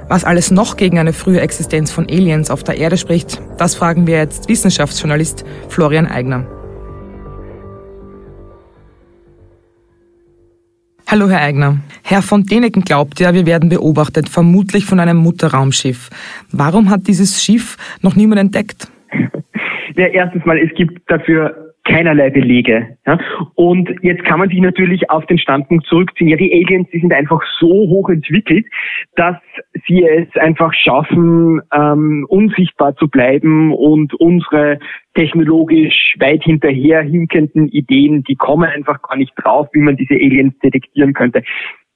Was 0.10 0.24
alles 0.24 0.52
noch 0.52 0.78
gegen 0.78 1.00
eine 1.00 1.14
frühe 1.14 1.42
Existenz 1.42 1.90
von 1.90 2.06
Aliens 2.06 2.52
auf 2.52 2.64
der 2.64 2.78
Erde 2.78 2.98
spricht, 2.98 3.42
das 3.58 3.74
fragen 3.74 4.06
wir 4.06 4.18
jetzt 4.18 4.48
Wissenschaftsjournalist 4.48 5.44
Florian 5.70 6.06
Eigner. 6.06 6.46
Hallo, 11.12 11.30
Herr 11.30 11.42
Eigner. 11.42 11.76
Herr 12.06 12.22
von 12.22 12.46
Deneken 12.46 12.84
glaubt 12.84 13.20
ja, 13.20 13.34
wir 13.34 13.46
werden 13.46 13.68
beobachtet, 13.68 14.30
vermutlich 14.30 14.86
von 14.86 14.98
einem 14.98 15.18
Mutterraumschiff. 15.18 16.10
Warum 16.54 16.90
hat 16.90 17.06
dieses 17.06 17.44
Schiff 17.44 17.76
noch 18.02 18.16
niemand 18.16 18.40
entdeckt? 18.40 18.88
Ja, 19.98 20.08
erstens 20.08 20.46
mal, 20.46 20.58
es 20.58 20.74
gibt 20.74 21.02
dafür 21.12 21.71
keinerlei 21.84 22.30
Belege. 22.30 22.98
Ja? 23.06 23.18
Und 23.56 23.90
jetzt 24.02 24.24
kann 24.24 24.40
man 24.40 24.50
sich 24.50 24.60
natürlich 24.60 25.10
auf 25.10 25.26
den 25.26 25.38
Standpunkt 25.38 25.86
zurückziehen, 25.88 26.30
ja, 26.30 26.38
die 26.38 26.54
Aliens, 26.54 26.90
die 26.94 27.00
sind 27.00 27.14
einfach 27.14 27.42
so 27.60 27.68
hoch 27.68 28.10
entwickelt, 28.10 28.66
dass 29.16 29.38
sie 29.88 30.04
es 30.04 30.28
einfach 30.38 30.74
schaffen, 30.74 31.62
ähm, 31.74 32.26
unsichtbar 32.30 32.96
zu 32.96 33.08
bleiben 33.08 33.74
und 33.74 34.14
unsere 34.16 34.80
technologisch 35.14 36.16
weit 36.20 36.44
hinterher 36.44 37.02
hinkenden 37.02 37.68
Ideen, 37.68 38.24
die 38.24 38.36
kommen 38.36 38.70
einfach 38.70 39.02
gar 39.02 39.18
nicht 39.18 39.34
drauf, 39.36 39.68
wie 39.74 39.80
man 39.80 39.98
diese 39.98 40.14
Aliens 40.14 40.58
detektieren 40.60 41.14
könnte. 41.14 41.44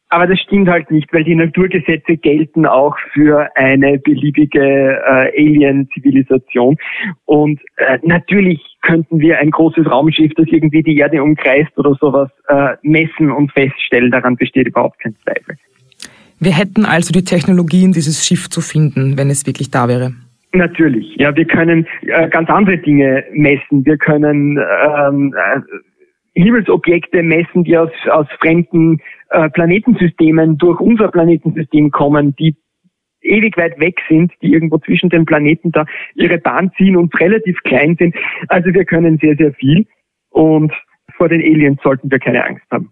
Aber 0.09 0.27
das 0.27 0.39
stimmt 0.39 0.69
halt 0.69 0.91
nicht, 0.91 1.11
weil 1.13 1.23
die 1.23 1.35
Naturgesetze 1.35 2.17
gelten 2.17 2.65
auch 2.65 2.95
für 3.13 3.49
eine 3.55 3.97
beliebige 3.97 4.61
äh, 4.61 5.31
Alien-Zivilisation. 5.35 6.77
Und 7.25 7.59
äh, 7.77 7.97
natürlich 8.03 8.61
könnten 8.81 9.19
wir 9.19 9.39
ein 9.39 9.49
großes 9.49 9.89
Raumschiff, 9.89 10.31
das 10.35 10.45
irgendwie 10.47 10.83
die 10.83 10.97
Erde 10.97 11.23
umkreist 11.23 11.75
oder 11.77 11.95
sowas, 11.99 12.29
äh, 12.47 12.75
messen 12.83 13.31
und 13.31 13.51
feststellen. 13.51 14.11
Daran 14.11 14.35
besteht 14.35 14.67
überhaupt 14.67 14.99
kein 14.99 15.15
Zweifel. 15.23 15.57
Wir 16.39 16.51
hätten 16.51 16.85
also 16.85 17.11
die 17.11 17.23
Technologien, 17.23 17.91
dieses 17.91 18.25
Schiff 18.25 18.49
zu 18.49 18.61
finden, 18.61 19.17
wenn 19.17 19.29
es 19.29 19.47
wirklich 19.47 19.71
da 19.71 19.87
wäre. 19.87 20.13
Natürlich, 20.53 21.15
ja, 21.17 21.35
wir 21.35 21.45
können 21.45 21.85
äh, 22.03 22.29
ganz 22.29 22.49
andere 22.49 22.77
Dinge 22.77 23.25
messen. 23.33 23.85
Wir 23.85 23.97
können 23.97 24.57
ähm, 24.57 25.33
äh, 25.35 25.59
Himmelsobjekte 26.35 27.23
messen, 27.23 27.63
die 27.63 27.77
aus, 27.77 27.91
aus 28.11 28.27
fremden 28.39 29.01
äh, 29.29 29.49
Planetensystemen 29.49 30.57
durch 30.57 30.79
unser 30.79 31.07
Planetensystem 31.07 31.91
kommen, 31.91 32.35
die 32.35 32.55
ewig 33.21 33.57
weit 33.57 33.79
weg 33.79 33.99
sind, 34.07 34.31
die 34.41 34.53
irgendwo 34.53 34.77
zwischen 34.79 35.09
den 35.09 35.25
Planeten 35.25 35.71
da 35.71 35.85
ihre 36.13 36.37
Bahn 36.37 36.71
ziehen 36.77 36.95
und 36.95 37.17
relativ 37.19 37.57
klein 37.63 37.95
sind. 37.97 38.15
Also 38.49 38.73
wir 38.73 38.85
können 38.85 39.17
sehr, 39.19 39.35
sehr 39.35 39.53
viel 39.53 39.87
und 40.29 40.71
vor 41.17 41.29
den 41.29 41.41
Aliens 41.41 41.79
sollten 41.83 42.11
wir 42.11 42.19
keine 42.19 42.43
Angst 42.45 42.65
haben. 42.71 42.91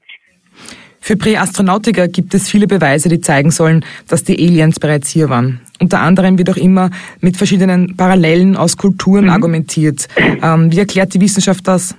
Für 1.00 1.17
Präastronautiker 1.17 2.07
gibt 2.07 2.33
es 2.33 2.50
viele 2.50 2.65
Beweise, 2.65 3.09
die 3.09 3.19
zeigen 3.19 3.51
sollen, 3.51 3.83
dass 4.07 4.23
die 4.23 4.38
Aliens 4.38 4.79
bereits 4.79 5.09
hier 5.09 5.29
waren. 5.29 5.59
Unter 5.81 6.00
anderem 6.00 6.38
wird 6.38 6.50
auch 6.50 6.55
immer 6.55 6.91
mit 7.19 7.35
verschiedenen 7.35 7.97
Parallelen 7.97 8.55
aus 8.55 8.77
Kulturen 8.77 9.25
mhm. 9.25 9.31
argumentiert. 9.31 10.07
Ähm, 10.41 10.71
wie 10.71 10.79
erklärt 10.79 11.13
die 11.13 11.19
Wissenschaft 11.19 11.67
das? 11.67 11.97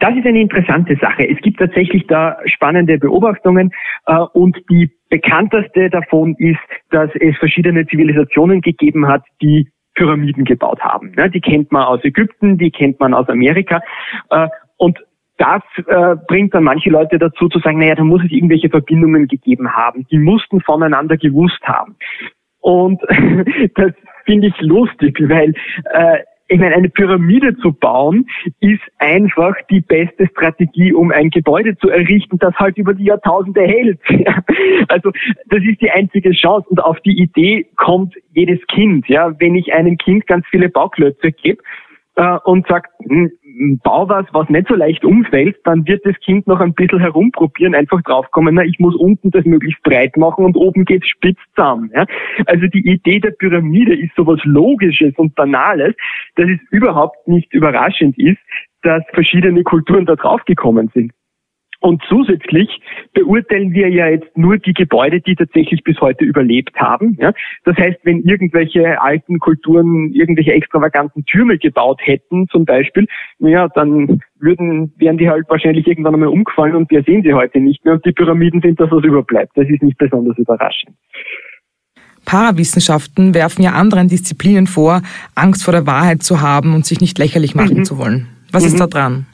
Das 0.00 0.16
ist 0.16 0.26
eine 0.26 0.40
interessante 0.40 0.96
Sache. 0.96 1.28
Es 1.28 1.38
gibt 1.42 1.60
tatsächlich 1.60 2.06
da 2.06 2.38
spannende 2.46 2.98
Beobachtungen 2.98 3.70
äh, 4.06 4.16
und 4.32 4.56
die 4.70 4.90
bekannteste 5.10 5.90
davon 5.90 6.34
ist, 6.38 6.58
dass 6.90 7.10
es 7.20 7.36
verschiedene 7.36 7.86
Zivilisationen 7.86 8.62
gegeben 8.62 9.06
hat, 9.06 9.22
die 9.42 9.70
Pyramiden 9.94 10.46
gebaut 10.46 10.80
haben. 10.80 11.12
Ja, 11.18 11.28
die 11.28 11.42
kennt 11.42 11.70
man 11.70 11.84
aus 11.84 12.02
Ägypten, 12.02 12.56
die 12.56 12.70
kennt 12.70 12.98
man 12.98 13.12
aus 13.12 13.28
Amerika 13.28 13.82
äh, 14.30 14.48
und 14.78 14.98
das 15.36 15.62
äh, 15.86 16.16
bringt 16.28 16.54
dann 16.54 16.64
manche 16.64 16.90
Leute 16.90 17.18
dazu 17.18 17.48
zu 17.48 17.58
sagen, 17.60 17.78
naja, 17.78 17.94
da 17.94 18.04
muss 18.04 18.22
es 18.24 18.30
irgendwelche 18.30 18.68
Verbindungen 18.68 19.26
gegeben 19.26 19.70
haben. 19.72 20.06
Die 20.10 20.18
mussten 20.18 20.60
voneinander 20.60 21.16
gewusst 21.16 21.62
haben. 21.64 21.96
Und 22.60 23.00
das 23.74 23.92
finde 24.26 24.48
ich 24.48 24.60
lustig, 24.60 25.18
weil 25.28 25.54
äh, 25.92 26.18
ich 26.50 26.58
meine, 26.58 26.74
eine 26.74 26.88
Pyramide 26.88 27.56
zu 27.58 27.72
bauen, 27.72 28.28
ist 28.58 28.82
einfach 28.98 29.54
die 29.70 29.80
beste 29.80 30.26
Strategie, 30.26 30.92
um 30.92 31.12
ein 31.12 31.30
Gebäude 31.30 31.76
zu 31.78 31.88
errichten, 31.88 32.38
das 32.38 32.54
halt 32.56 32.76
über 32.76 32.92
die 32.92 33.04
Jahrtausende 33.04 33.62
hält. 33.62 34.00
also 34.88 35.12
das 35.46 35.62
ist 35.62 35.80
die 35.80 35.92
einzige 35.92 36.32
Chance. 36.32 36.68
Und 36.68 36.82
auf 36.82 36.98
die 37.00 37.16
Idee 37.16 37.68
kommt 37.76 38.16
jedes 38.32 38.58
Kind. 38.66 39.08
Ja, 39.08 39.32
wenn 39.38 39.54
ich 39.54 39.72
einem 39.72 39.96
Kind 39.96 40.26
ganz 40.26 40.44
viele 40.50 40.68
Bauklötze 40.68 41.30
gebe 41.30 41.62
äh, 42.16 42.38
und 42.44 42.66
sagt, 42.66 42.90
hm, 43.08 43.30
bau 43.82 44.08
was, 44.08 44.26
was 44.32 44.48
nicht 44.48 44.68
so 44.68 44.74
leicht 44.74 45.04
umfällt, 45.04 45.56
dann 45.64 45.86
wird 45.86 46.04
das 46.04 46.18
Kind 46.20 46.46
noch 46.46 46.60
ein 46.60 46.74
bisschen 46.74 47.00
herumprobieren, 47.00 47.74
einfach 47.74 48.02
draufkommen, 48.02 48.54
na, 48.54 48.64
ich 48.64 48.78
muss 48.78 48.94
unten 48.94 49.30
das 49.30 49.44
möglichst 49.44 49.82
breit 49.82 50.16
machen 50.16 50.44
und 50.44 50.56
oben 50.56 50.84
geht's 50.84 51.08
spitz 51.08 51.38
zusammen. 51.54 51.90
Ja? 51.94 52.06
Also 52.46 52.66
die 52.66 52.86
Idee 52.88 53.20
der 53.20 53.32
Pyramide 53.32 53.94
ist 53.94 54.14
sowas 54.16 54.40
Logisches 54.44 55.14
und 55.16 55.34
Banales, 55.34 55.94
dass 56.36 56.48
es 56.48 56.60
überhaupt 56.70 57.28
nicht 57.28 57.52
überraschend 57.52 58.18
ist, 58.18 58.38
dass 58.82 59.02
verschiedene 59.12 59.62
Kulturen 59.62 60.06
da 60.06 60.16
draufgekommen 60.16 60.90
sind. 60.94 61.12
Und 61.80 62.02
zusätzlich 62.08 62.68
beurteilen 63.14 63.72
wir 63.72 63.88
ja 63.88 64.08
jetzt 64.08 64.36
nur 64.36 64.58
die 64.58 64.74
Gebäude, 64.74 65.20
die 65.20 65.34
tatsächlich 65.34 65.82
bis 65.82 65.98
heute 66.00 66.24
überlebt 66.24 66.76
haben. 66.76 67.16
Ja? 67.18 67.32
Das 67.64 67.76
heißt, 67.76 67.98
wenn 68.04 68.22
irgendwelche 68.22 69.00
alten 69.00 69.38
Kulturen 69.38 70.12
irgendwelche 70.12 70.52
extravaganten 70.52 71.24
Türme 71.24 71.56
gebaut 71.56 72.00
hätten, 72.02 72.48
zum 72.48 72.66
Beispiel, 72.66 73.06
naja, 73.38 73.68
dann 73.74 74.20
würden, 74.38 74.92
wären 74.98 75.16
die 75.16 75.30
halt 75.30 75.48
wahrscheinlich 75.48 75.86
irgendwann 75.86 76.14
einmal 76.14 76.28
umgefallen 76.28 76.74
und 76.74 76.90
wir 76.90 77.02
sehen 77.02 77.22
sie 77.22 77.32
heute 77.32 77.60
nicht 77.60 77.82
mehr. 77.84 77.94
Und 77.94 78.04
die 78.04 78.12
Pyramiden 78.12 78.60
sind 78.60 78.78
das, 78.78 78.90
was 78.90 79.02
überbleibt. 79.02 79.52
Das 79.56 79.66
ist 79.66 79.82
nicht 79.82 79.96
besonders 79.96 80.36
überraschend. 80.36 80.94
Parawissenschaften 82.26 83.34
werfen 83.34 83.62
ja 83.62 83.72
anderen 83.72 84.08
Disziplinen 84.08 84.66
vor, 84.66 85.00
Angst 85.34 85.64
vor 85.64 85.72
der 85.72 85.86
Wahrheit 85.86 86.22
zu 86.22 86.42
haben 86.42 86.74
und 86.74 86.84
sich 86.84 87.00
nicht 87.00 87.18
lächerlich 87.18 87.54
machen 87.54 87.78
mhm. 87.78 87.84
zu 87.84 87.96
wollen. 87.96 88.28
Was 88.52 88.64
mhm. 88.64 88.68
ist 88.68 88.80
da 88.80 88.86
dran? 88.86 89.26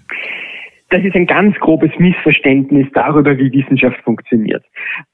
Das 0.90 1.02
ist 1.02 1.14
ein 1.14 1.26
ganz 1.26 1.56
grobes 1.58 1.90
Missverständnis 1.98 2.86
darüber, 2.94 3.36
wie 3.38 3.52
Wissenschaft 3.52 3.98
funktioniert. 4.02 4.64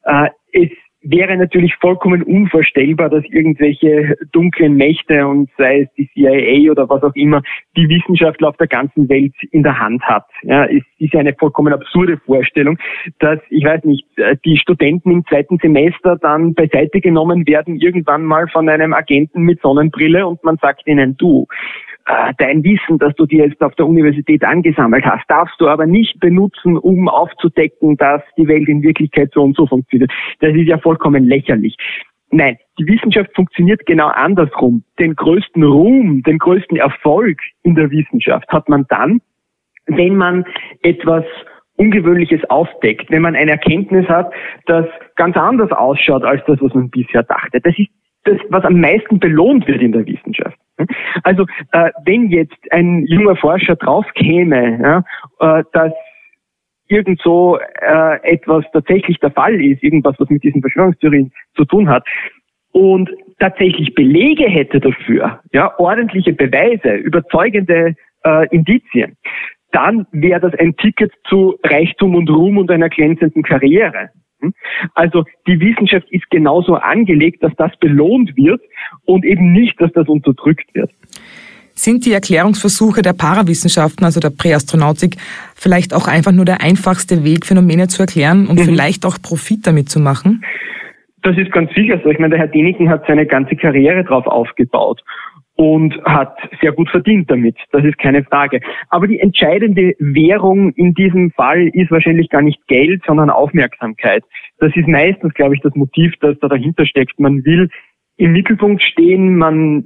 Äh, 0.05 0.29
es 0.53 0.71
wäre 1.03 1.37
natürlich 1.37 1.75
vollkommen 1.77 2.23
unvorstellbar, 2.23 3.11
dass 3.11 3.25
irgendwelche 3.25 4.17
dunklen 4.33 4.77
Mächte 4.77 5.27
und 5.27 5.51
sei 5.59 5.83
es 5.83 5.89
die 5.95 6.09
CIA 6.13 6.71
oder 6.71 6.89
was 6.89 7.03
auch 7.03 7.15
immer, 7.15 7.43
die 7.77 7.89
Wissenschaftler 7.89 8.51
auf 8.51 8.57
der 8.57 8.69
ganzen 8.69 9.09
Welt 9.09 9.35
in 9.51 9.63
der 9.63 9.79
Hand 9.79 10.03
hat. 10.03 10.27
Ja, 10.43 10.65
es 10.67 10.83
ist 10.99 11.15
eine 11.17 11.35
vollkommen 11.35 11.73
absurde 11.73 12.19
Vorstellung, 12.19 12.79
dass, 13.19 13.41
ich 13.51 13.65
weiß 13.65 13.85
nicht, 13.85 14.07
die 14.45 14.57
Studenten 14.59 15.11
im 15.11 15.27
zweiten 15.27 15.59
Semester 15.59 16.17
dann 16.21 16.55
beiseite 16.55 17.01
genommen 17.01 17.47
werden, 17.47 17.77
irgendwann 17.81 18.25
mal 18.25 18.47
von 18.49 18.69
einem 18.69 18.93
Agenten 18.93 19.43
mit 19.43 19.61
Sonnenbrille 19.61 20.27
und 20.27 20.43
man 20.45 20.57
sagt 20.59 20.87
ihnen, 20.87 21.17
du, 21.17 21.47
äh, 21.49 21.92
dein 22.39 22.65
Wissen, 22.65 22.99
das 22.99 23.15
du 23.15 23.27
dir 23.27 23.47
jetzt 23.47 23.63
auf 23.63 23.75
der 23.75 23.87
Universität 23.87 24.45
angesammelt 24.45 25.05
hast, 25.05 25.25
darfst 25.29 25.61
du 25.61 25.69
aber 25.69 25.87
nicht 25.87 26.21
benutzen, 26.21 26.77
um 26.77 27.09
aufzudecken, 27.09 27.97
dass 27.97 28.23
die 28.37 28.49
Welt 28.49 28.69
in 28.69 28.83
Wirklichkeit 28.83 29.31
so 29.33 29.43
und 29.43 29.57
so 29.57 29.67
funktioniert. 29.67 30.11
Das 30.41 30.55
ist 30.55 30.67
ja 30.67 30.79
vollkommen 30.79 31.25
lächerlich. 31.25 31.77
Nein, 32.31 32.57
die 32.79 32.87
Wissenschaft 32.87 33.35
funktioniert 33.35 33.85
genau 33.85 34.09
andersrum. 34.09 34.85
Den 34.99 35.15
größten 35.15 35.63
Ruhm, 35.63 36.23
den 36.23 36.39
größten 36.39 36.79
Erfolg 36.79 37.39
in 37.63 37.75
der 37.75 37.91
Wissenschaft 37.91 38.49
hat 38.49 38.69
man 38.69 38.87
dann, 38.89 39.21
wenn 39.87 40.17
man 40.17 40.47
etwas 40.83 41.25
Ungewöhnliches 41.77 42.41
aufdeckt, 42.49 43.11
wenn 43.11 43.23
man 43.23 43.37
eine 43.37 43.51
Erkenntnis 43.51 44.09
hat, 44.09 44.33
das 44.67 44.87
ganz 45.17 45.37
anders 45.37 45.73
ausschaut 45.73 46.25
als 46.25 46.43
das, 46.47 46.61
was 46.61 46.73
man 46.75 46.89
bisher 46.91 47.23
dachte. 47.23 47.61
Das 47.61 47.79
ist 47.79 47.91
das, 48.25 48.39
was 48.49 48.65
am 48.65 48.81
meisten 48.81 49.19
belohnt 49.19 49.67
wird 49.67 49.83
in 49.83 49.93
der 49.93 50.07
Wissenschaft. 50.07 50.57
Also 51.23 51.47
äh, 51.73 51.91
wenn 52.05 52.29
jetzt 52.31 52.59
ein 52.71 53.07
junger 53.07 53.37
Forscher 53.37 53.77
draufkäme, 53.77 54.81
ja, 54.83 55.05
äh, 55.41 55.65
dass 55.73 55.93
irgend 56.89 57.21
so 57.23 57.59
äh, 57.59 58.21
etwas 58.23 58.65
tatsächlich 58.73 59.19
der 59.19 59.31
Fall 59.31 59.61
ist, 59.61 59.83
irgendwas, 59.83 60.15
was 60.19 60.29
mit 60.29 60.43
diesen 60.43 60.61
Verschwörungstheorien 60.61 61.33
zu 61.57 61.65
tun 61.65 61.89
hat, 61.89 62.05
und 62.73 63.11
tatsächlich 63.39 63.95
Belege 63.95 64.45
hätte 64.45 64.81
dafür, 64.81 65.41
ja, 65.53 65.79
ordentliche 65.79 66.33
Beweise, 66.33 66.95
überzeugende 66.95 67.95
äh, 68.25 68.49
Indizien, 68.49 69.17
dann 69.73 70.07
wäre 70.13 70.41
das 70.41 70.55
ein 70.59 70.77
Ticket 70.77 71.13
zu 71.29 71.59
Reichtum 71.65 72.15
und 72.15 72.31
Ruhm 72.31 72.59
und 72.59 72.71
einer 72.71 72.89
glänzenden 72.89 73.43
Karriere. 73.43 74.11
Also 74.95 75.25
die 75.47 75.61
Wissenschaft 75.61 76.07
ist 76.11 76.29
genauso 76.31 76.75
angelegt, 76.75 77.43
dass 77.43 77.53
das 77.57 77.71
belohnt 77.79 78.37
wird 78.37 78.61
und 79.05 79.25
eben 79.25 79.53
nicht, 79.53 79.81
dass 79.81 79.93
das 79.93 80.09
unterdrückt 80.09 80.75
wird. 80.75 80.91
Sind 81.75 82.05
die 82.05 82.13
Erklärungsversuche 82.13 83.03
der 83.03 83.15
Parawissenschaften, 83.15 84.05
also 84.05 84.21
der 84.21 84.31
Präastronautik, 84.31 85.17
vielleicht 85.55 85.95
auch 85.95 86.07
einfach 86.07 86.33
nur 86.33 86.45
der 86.45 86.61
einfachste 86.61 87.25
Weg, 87.25 87.47
Phänomene 87.47 87.89
zu 87.89 88.03
erklären 88.03 88.47
und 88.47 88.59
mhm. 88.59 88.65
vielleicht 88.65 89.07
auch 89.07 89.21
Profit 89.21 89.67
damit 89.67 89.89
zu 89.89 89.99
machen? 89.99 90.45
Das 91.23 91.37
ist 91.39 91.53
ganz 91.53 91.73
sicher 91.75 92.01
so. 92.03 92.11
Ich 92.11 92.19
meine, 92.19 92.31
der 92.31 92.41
Herr 92.41 92.49
Deniken 92.49 92.91
hat 92.91 93.05
seine 93.07 93.27
ganze 93.27 93.57
Karriere 93.57 94.03
darauf 94.05 94.27
aufgebaut 94.27 95.03
und 95.55 96.03
hat 96.05 96.37
sehr 96.61 96.73
gut 96.73 96.89
verdient 96.89 97.31
damit. 97.31 97.57
Das 97.73 97.85
ist 97.85 97.99
keine 97.99 98.25
Frage. 98.25 98.61
Aber 98.89 99.07
die 99.07 99.21
entscheidende 99.21 99.95
Währung 99.99 100.73
in 100.73 100.95
diesem 100.95 101.31
Fall 101.33 101.69
ist 101.69 101.91
wahrscheinlich 101.91 102.31
gar 102.31 102.43
nicht 102.43 102.67
Geld, 102.67 103.03
sondern 103.07 103.31
Aufmerksamkeit. 103.31 104.25
Das 104.59 104.75
ist 104.75 104.89
meistens, 104.89 105.35
glaube 105.35 105.55
ich, 105.55 105.61
das 105.61 105.75
Motiv, 105.75 106.15
das 106.21 106.39
da 106.41 106.49
dahinter 106.49 106.87
steckt. 106.87 107.21
Man 107.21 107.45
will 107.45 107.69
im 108.17 108.33
Mittelpunkt 108.33 108.83
stehen, 108.83 109.37
man 109.37 109.85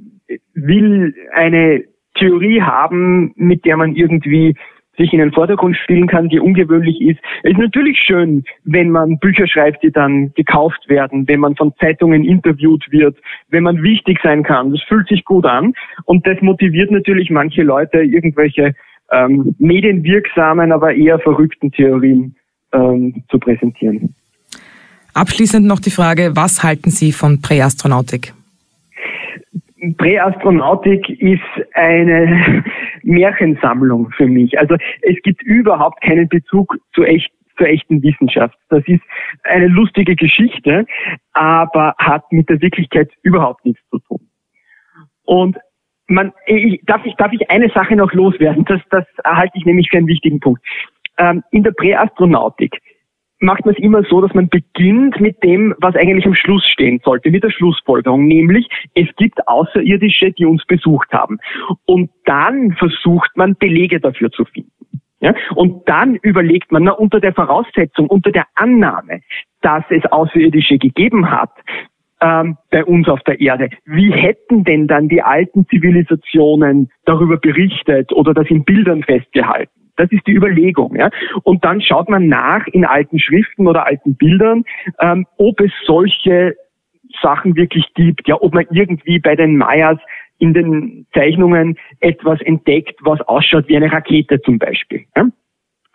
will 0.54 1.14
eine 1.32 1.84
Theorie 2.14 2.62
haben, 2.62 3.32
mit 3.36 3.64
der 3.64 3.76
man 3.76 3.94
irgendwie 3.94 4.56
sich 4.96 5.12
in 5.12 5.18
den 5.18 5.32
Vordergrund 5.32 5.76
spielen 5.76 6.06
kann, 6.06 6.28
die 6.28 6.40
ungewöhnlich 6.40 7.00
ist. 7.00 7.20
Es 7.42 7.52
ist 7.52 7.58
natürlich 7.58 7.98
schön, 7.98 8.44
wenn 8.64 8.90
man 8.90 9.18
Bücher 9.18 9.46
schreibt, 9.46 9.82
die 9.82 9.90
dann 9.90 10.32
gekauft 10.34 10.88
werden, 10.88 11.28
wenn 11.28 11.40
man 11.40 11.56
von 11.56 11.72
Zeitungen 11.80 12.24
interviewt 12.24 12.84
wird, 12.90 13.16
wenn 13.48 13.62
man 13.62 13.82
wichtig 13.82 14.18
sein 14.22 14.42
kann. 14.42 14.72
Das 14.72 14.82
fühlt 14.82 15.08
sich 15.08 15.24
gut 15.24 15.44
an 15.44 15.74
und 16.04 16.26
das 16.26 16.40
motiviert 16.40 16.90
natürlich 16.90 17.30
manche 17.30 17.62
Leute, 17.62 17.98
irgendwelche 17.98 18.74
ähm, 19.12 19.54
medienwirksamen, 19.58 20.72
aber 20.72 20.94
eher 20.94 21.18
verrückten 21.18 21.70
Theorien 21.70 22.34
ähm, 22.72 23.22
zu 23.30 23.38
präsentieren. 23.38 24.14
Abschließend 25.14 25.66
noch 25.66 25.80
die 25.80 25.90
Frage, 25.90 26.32
was 26.34 26.62
halten 26.62 26.90
Sie 26.90 27.12
von 27.12 27.40
Präastronautik? 27.40 28.34
Präastronautik 29.94 31.08
ist 31.08 31.42
eine 31.74 32.64
Märchensammlung 33.02 34.10
für 34.10 34.26
mich. 34.26 34.58
Also 34.58 34.76
es 35.02 35.16
gibt 35.22 35.42
überhaupt 35.42 36.02
keinen 36.02 36.28
Bezug 36.28 36.76
zu 36.94 37.04
echt 37.04 37.30
zur 37.56 37.68
echten 37.68 38.02
Wissenschaft. 38.02 38.56
Das 38.68 38.82
ist 38.86 39.00
eine 39.44 39.68
lustige 39.68 40.14
Geschichte, 40.14 40.84
aber 41.32 41.94
hat 41.98 42.30
mit 42.30 42.48
der 42.48 42.60
Wirklichkeit 42.60 43.10
überhaupt 43.22 43.64
nichts 43.64 43.80
zu 43.90 43.98
tun. 44.00 44.28
Und 45.24 45.56
man, 46.06 46.32
ich, 46.46 46.80
darf, 46.84 47.04
ich, 47.04 47.14
darf 47.16 47.32
ich 47.32 47.50
eine 47.50 47.68
Sache 47.70 47.96
noch 47.96 48.12
loswerden? 48.12 48.64
Das, 48.64 48.80
das 48.90 49.04
halte 49.24 49.56
ich 49.58 49.64
nämlich 49.64 49.88
für 49.90 49.98
einen 49.98 50.06
wichtigen 50.06 50.40
Punkt. 50.40 50.62
Ähm, 51.18 51.42
in 51.50 51.62
der 51.62 51.72
Präastronautik 51.72 52.78
macht 53.38 53.64
man 53.64 53.74
es 53.74 53.80
immer 53.80 54.02
so, 54.04 54.20
dass 54.20 54.34
man 54.34 54.48
beginnt 54.48 55.20
mit 55.20 55.42
dem, 55.42 55.74
was 55.78 55.94
eigentlich 55.94 56.26
am 56.26 56.34
Schluss 56.34 56.64
stehen 56.66 57.00
sollte, 57.04 57.30
mit 57.30 57.44
der 57.44 57.50
Schlussfolgerung, 57.50 58.26
nämlich 58.26 58.68
es 58.94 59.08
gibt 59.16 59.46
Außerirdische, 59.46 60.32
die 60.32 60.46
uns 60.46 60.64
besucht 60.66 61.12
haben. 61.12 61.38
Und 61.84 62.10
dann 62.24 62.72
versucht 62.72 63.36
man 63.36 63.56
Belege 63.56 64.00
dafür 64.00 64.30
zu 64.30 64.44
finden. 64.44 64.70
Ja? 65.20 65.34
Und 65.54 65.88
dann 65.88 66.16
überlegt 66.16 66.72
man, 66.72 66.84
na, 66.84 66.92
unter 66.92 67.20
der 67.20 67.34
Voraussetzung, 67.34 68.06
unter 68.08 68.30
der 68.30 68.46
Annahme, 68.54 69.20
dass 69.60 69.84
es 69.90 70.04
Außerirdische 70.06 70.78
gegeben 70.78 71.30
hat, 71.30 71.50
ähm, 72.20 72.56
bei 72.70 72.84
uns 72.84 73.08
auf 73.08 73.20
der 73.24 73.40
Erde. 73.40 73.68
Wie 73.84 74.12
hätten 74.12 74.64
denn 74.64 74.86
dann 74.86 75.08
die 75.08 75.22
alten 75.22 75.66
Zivilisationen 75.66 76.90
darüber 77.04 77.36
berichtet 77.36 78.12
oder 78.12 78.32
das 78.32 78.48
in 78.48 78.64
Bildern 78.64 79.02
festgehalten? 79.02 79.85
Das 79.96 80.10
ist 80.12 80.26
die 80.26 80.32
Überlegung. 80.32 80.94
Ja? 80.96 81.10
Und 81.42 81.64
dann 81.64 81.80
schaut 81.80 82.08
man 82.08 82.28
nach 82.28 82.66
in 82.68 82.84
alten 82.84 83.18
Schriften 83.18 83.66
oder 83.66 83.86
alten 83.86 84.16
Bildern, 84.16 84.64
ähm, 85.00 85.26
ob 85.38 85.60
es 85.60 85.72
solche 85.84 86.56
Sachen 87.22 87.56
wirklich 87.56 87.86
gibt. 87.94 88.28
Ja, 88.28 88.36
ob 88.40 88.54
man 88.54 88.66
irgendwie 88.70 89.18
bei 89.18 89.36
den 89.36 89.56
Mayas 89.56 89.98
in 90.38 90.52
den 90.52 91.06
Zeichnungen 91.14 91.78
etwas 92.00 92.40
entdeckt, 92.42 93.00
was 93.02 93.20
ausschaut 93.22 93.68
wie 93.68 93.76
eine 93.76 93.90
Rakete 93.90 94.40
zum 94.42 94.58
Beispiel. 94.58 95.04
Ja? 95.16 95.28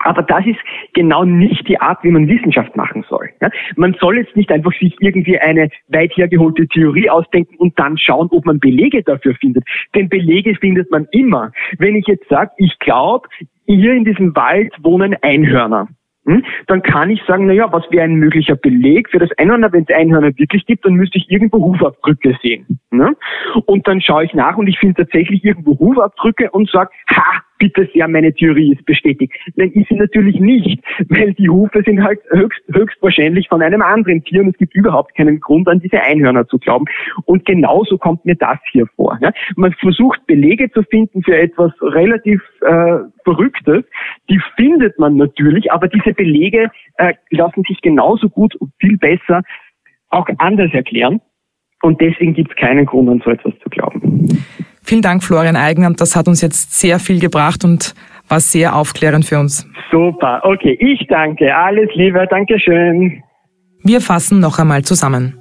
Aber 0.03 0.23
das 0.23 0.45
ist 0.45 0.59
genau 0.93 1.23
nicht 1.23 1.67
die 1.67 1.79
Art, 1.79 2.03
wie 2.03 2.11
man 2.11 2.27
Wissenschaft 2.27 2.75
machen 2.75 3.05
soll. 3.09 3.29
Ja? 3.41 3.49
Man 3.75 3.95
soll 3.99 4.17
jetzt 4.17 4.35
nicht 4.35 4.51
einfach 4.51 4.73
sich 4.73 4.95
irgendwie 4.99 5.39
eine 5.39 5.69
weit 5.89 6.15
hergeholte 6.15 6.67
Theorie 6.67 7.09
ausdenken 7.09 7.55
und 7.57 7.77
dann 7.77 7.97
schauen, 7.97 8.27
ob 8.31 8.45
man 8.45 8.59
Belege 8.59 9.03
dafür 9.03 9.35
findet. 9.35 9.63
Denn 9.95 10.09
Belege 10.09 10.55
findet 10.55 10.91
man 10.91 11.07
immer. 11.11 11.51
Wenn 11.77 11.95
ich 11.95 12.07
jetzt 12.07 12.27
sage, 12.29 12.51
ich 12.57 12.77
glaube, 12.79 13.27
hier 13.65 13.93
in 13.93 14.05
diesem 14.05 14.35
Wald 14.35 14.73
wohnen 14.81 15.15
Einhörner. 15.21 15.87
Hm? 16.25 16.43
Dann 16.67 16.83
kann 16.83 17.09
ich 17.09 17.21
sagen, 17.23 17.47
na 17.47 17.53
ja, 17.53 17.71
was 17.73 17.83
wäre 17.89 18.03
ein 18.03 18.15
möglicher 18.15 18.55
Beleg 18.55 19.09
für 19.09 19.17
das 19.17 19.31
Einhörner, 19.37 19.73
wenn 19.73 19.85
es 19.87 19.95
Einhörner 19.95 20.37
wirklich 20.37 20.65
gibt, 20.67 20.85
dann 20.85 20.93
müsste 20.93 21.17
ich 21.17 21.31
irgendwo 21.31 21.59
Hufabdrücke 21.59 22.37
sehen. 22.43 22.79
Ne? 22.91 23.15
Und 23.65 23.87
dann 23.87 24.01
schaue 24.01 24.25
ich 24.25 24.33
nach 24.33 24.55
und 24.57 24.67
ich 24.67 24.77
finde 24.77 25.03
tatsächlich 25.03 25.43
irgendwo 25.43 25.79
Hufabdrücke 25.79 26.51
und 26.51 26.69
sage, 26.69 26.91
ha, 27.09 27.41
bitte 27.61 27.87
sehr, 27.93 28.07
meine 28.07 28.33
Theorie 28.33 28.73
ist 28.73 28.83
bestätigt. 28.87 29.33
Nein, 29.55 29.71
ist 29.73 29.87
sie 29.87 29.95
natürlich 29.95 30.39
nicht, 30.39 30.83
weil 31.09 31.33
die 31.33 31.47
Hufe 31.47 31.83
sind 31.85 32.01
halt 32.03 32.19
höchst, 32.31 32.59
höchstwahrscheinlich 32.73 33.47
von 33.49 33.61
einem 33.61 33.83
anderen 33.83 34.23
Tier 34.23 34.41
und 34.41 34.49
es 34.49 34.57
gibt 34.57 34.73
überhaupt 34.73 35.15
keinen 35.15 35.39
Grund, 35.39 35.67
an 35.67 35.79
diese 35.79 36.01
Einhörner 36.01 36.47
zu 36.47 36.57
glauben. 36.57 36.85
Und 37.25 37.45
genauso 37.45 37.99
kommt 37.99 38.25
mir 38.25 38.33
das 38.33 38.57
hier 38.71 38.87
vor. 38.95 39.19
Ja? 39.21 39.31
Man 39.55 39.73
versucht 39.73 40.25
Belege 40.25 40.71
zu 40.71 40.81
finden 40.81 41.21
für 41.21 41.37
etwas 41.37 41.71
relativ 41.83 42.41
äh, 42.61 42.97
Verrücktes, 43.23 43.83
die 44.27 44.41
findet 44.55 44.97
man 44.97 45.17
natürlich, 45.17 45.71
aber 45.71 45.87
diese 45.87 46.15
Belege 46.15 46.71
äh, 46.97 47.13
lassen 47.29 47.61
sich 47.67 47.79
genauso 47.81 48.27
gut 48.27 48.55
und 48.55 48.71
viel 48.79 48.97
besser 48.97 49.43
auch 50.09 50.27
anders 50.39 50.73
erklären. 50.73 51.21
Und 51.83 52.01
deswegen 52.01 52.33
gibt 52.33 52.49
es 52.49 52.57
keinen 52.57 52.87
Grund, 52.87 53.07
an 53.07 53.21
so 53.23 53.29
etwas 53.29 53.53
zu 53.59 53.69
glauben. 53.69 54.27
Vielen 54.91 55.01
Dank, 55.03 55.23
Florian 55.23 55.55
Eigner. 55.55 55.89
Das 55.93 56.17
hat 56.17 56.27
uns 56.27 56.41
jetzt 56.41 56.77
sehr 56.77 56.99
viel 56.99 57.21
gebracht 57.21 57.63
und 57.63 57.95
war 58.27 58.41
sehr 58.41 58.75
aufklärend 58.75 59.23
für 59.23 59.39
uns. 59.39 59.65
Super. 59.89 60.41
Okay, 60.43 60.77
ich 60.81 61.07
danke. 61.07 61.55
Alles 61.55 61.87
Liebe. 61.93 62.27
Dankeschön. 62.29 63.23
Wir 63.85 64.01
fassen 64.01 64.41
noch 64.41 64.59
einmal 64.59 64.81
zusammen. 64.81 65.39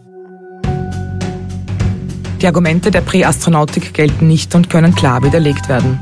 Die 2.41 2.47
Argumente 2.47 2.93
der 2.93 3.01
Präastronautik 3.01 3.93
gelten 3.93 4.29
nicht 4.29 4.55
und 4.55 4.71
können 4.71 4.95
klar 4.95 5.21
widerlegt 5.25 5.69
werden. 5.69 5.99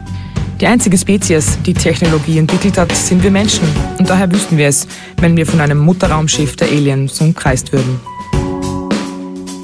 Die 0.61 0.67
einzige 0.67 0.99
Spezies, 0.99 1.59
die 1.63 1.73
Technologie 1.73 2.41
entwickelt 2.41 2.77
hat, 2.77 2.93
sind 2.93 3.23
wir 3.23 3.31
Menschen. 3.31 3.67
Und 3.99 4.11
daher 4.11 4.31
wüssten 4.31 4.59
wir 4.59 4.69
es, 4.69 4.87
wenn 5.23 5.39
wir 5.39 5.47
von 5.47 5.63
einem 5.63 5.79
Mutterraumschiff 5.79 6.55
der 6.57 6.69
Aliens 6.69 7.19
umkreist 7.23 7.73
würden. 7.73 7.99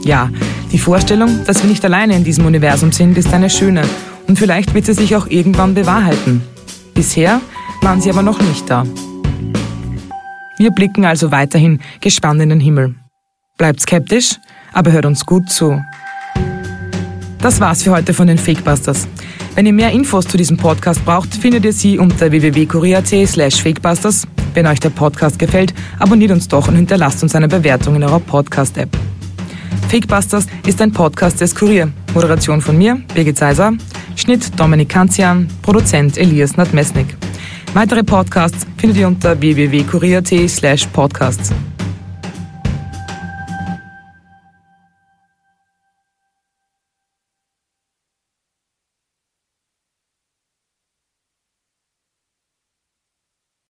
Ja, 0.04 0.30
die 0.70 0.78
Vorstellung, 0.78 1.44
dass 1.46 1.62
wir 1.62 1.70
nicht 1.70 1.84
alleine 1.84 2.14
in 2.14 2.24
diesem 2.24 2.44
Universum 2.44 2.92
sind, 2.92 3.16
ist 3.16 3.32
eine 3.32 3.48
schöne 3.48 3.82
und 4.28 4.38
vielleicht 4.38 4.74
wird 4.74 4.84
sie 4.84 4.92
sich 4.92 5.16
auch 5.16 5.26
irgendwann 5.26 5.74
bewahrheiten. 5.74 6.42
Bisher 6.94 7.40
waren 7.80 8.00
sie 8.00 8.10
aber 8.10 8.22
noch 8.22 8.40
nicht 8.40 8.68
da. 8.68 8.84
Wir 10.58 10.70
blicken 10.70 11.04
also 11.04 11.32
weiterhin 11.32 11.80
gespannt 12.00 12.42
in 12.42 12.50
den 12.50 12.60
Himmel. 12.60 12.94
Bleibt 13.56 13.80
skeptisch, 13.80 14.36
aber 14.72 14.92
hört 14.92 15.06
uns 15.06 15.24
gut 15.24 15.48
zu. 15.50 15.80
Das 17.40 17.60
war's 17.60 17.82
für 17.82 17.90
heute 17.90 18.14
von 18.14 18.26
den 18.26 18.38
Fakebusters. 18.38 19.08
Wenn 19.54 19.66
ihr 19.66 19.72
mehr 19.72 19.90
Infos 19.90 20.26
zu 20.26 20.36
diesem 20.36 20.56
Podcast 20.56 21.04
braucht, 21.04 21.34
findet 21.34 21.64
ihr 21.64 21.72
sie 21.72 21.98
unter 21.98 22.30
www.kurier.at 22.30 23.28
slash 23.28 23.62
fakebusters. 23.62 24.26
Wenn 24.52 24.66
euch 24.66 24.80
der 24.80 24.90
Podcast 24.90 25.38
gefällt, 25.38 25.74
abonniert 25.98 26.30
uns 26.30 26.46
doch 26.46 26.68
und 26.68 26.76
hinterlasst 26.76 27.22
uns 27.22 27.34
eine 27.34 27.48
Bewertung 27.48 27.96
in 27.96 28.04
eurer 28.04 28.20
Podcast-App. 28.20 29.13
Fakebusters 29.88 30.46
ist 30.66 30.80
ein 30.80 30.92
Podcast 30.92 31.40
des 31.40 31.54
Kurier. 31.54 31.90
Moderation 32.14 32.60
von 32.60 32.76
mir, 32.76 33.00
Birgit 33.14 33.36
Seiser. 33.36 33.72
Schnitt 34.16 34.58
Dominik 34.58 34.88
Kanzian. 34.88 35.48
Produzent 35.62 36.18
Elias 36.18 36.56
Nadmesnik. 36.56 37.16
Weitere 37.74 38.04
Podcasts 38.04 38.66
findet 38.76 38.98
ihr 38.98 39.08
unter 39.08 39.40
www.kurier.at 39.40 40.48
slash 40.48 40.86
podcasts. 40.86 41.52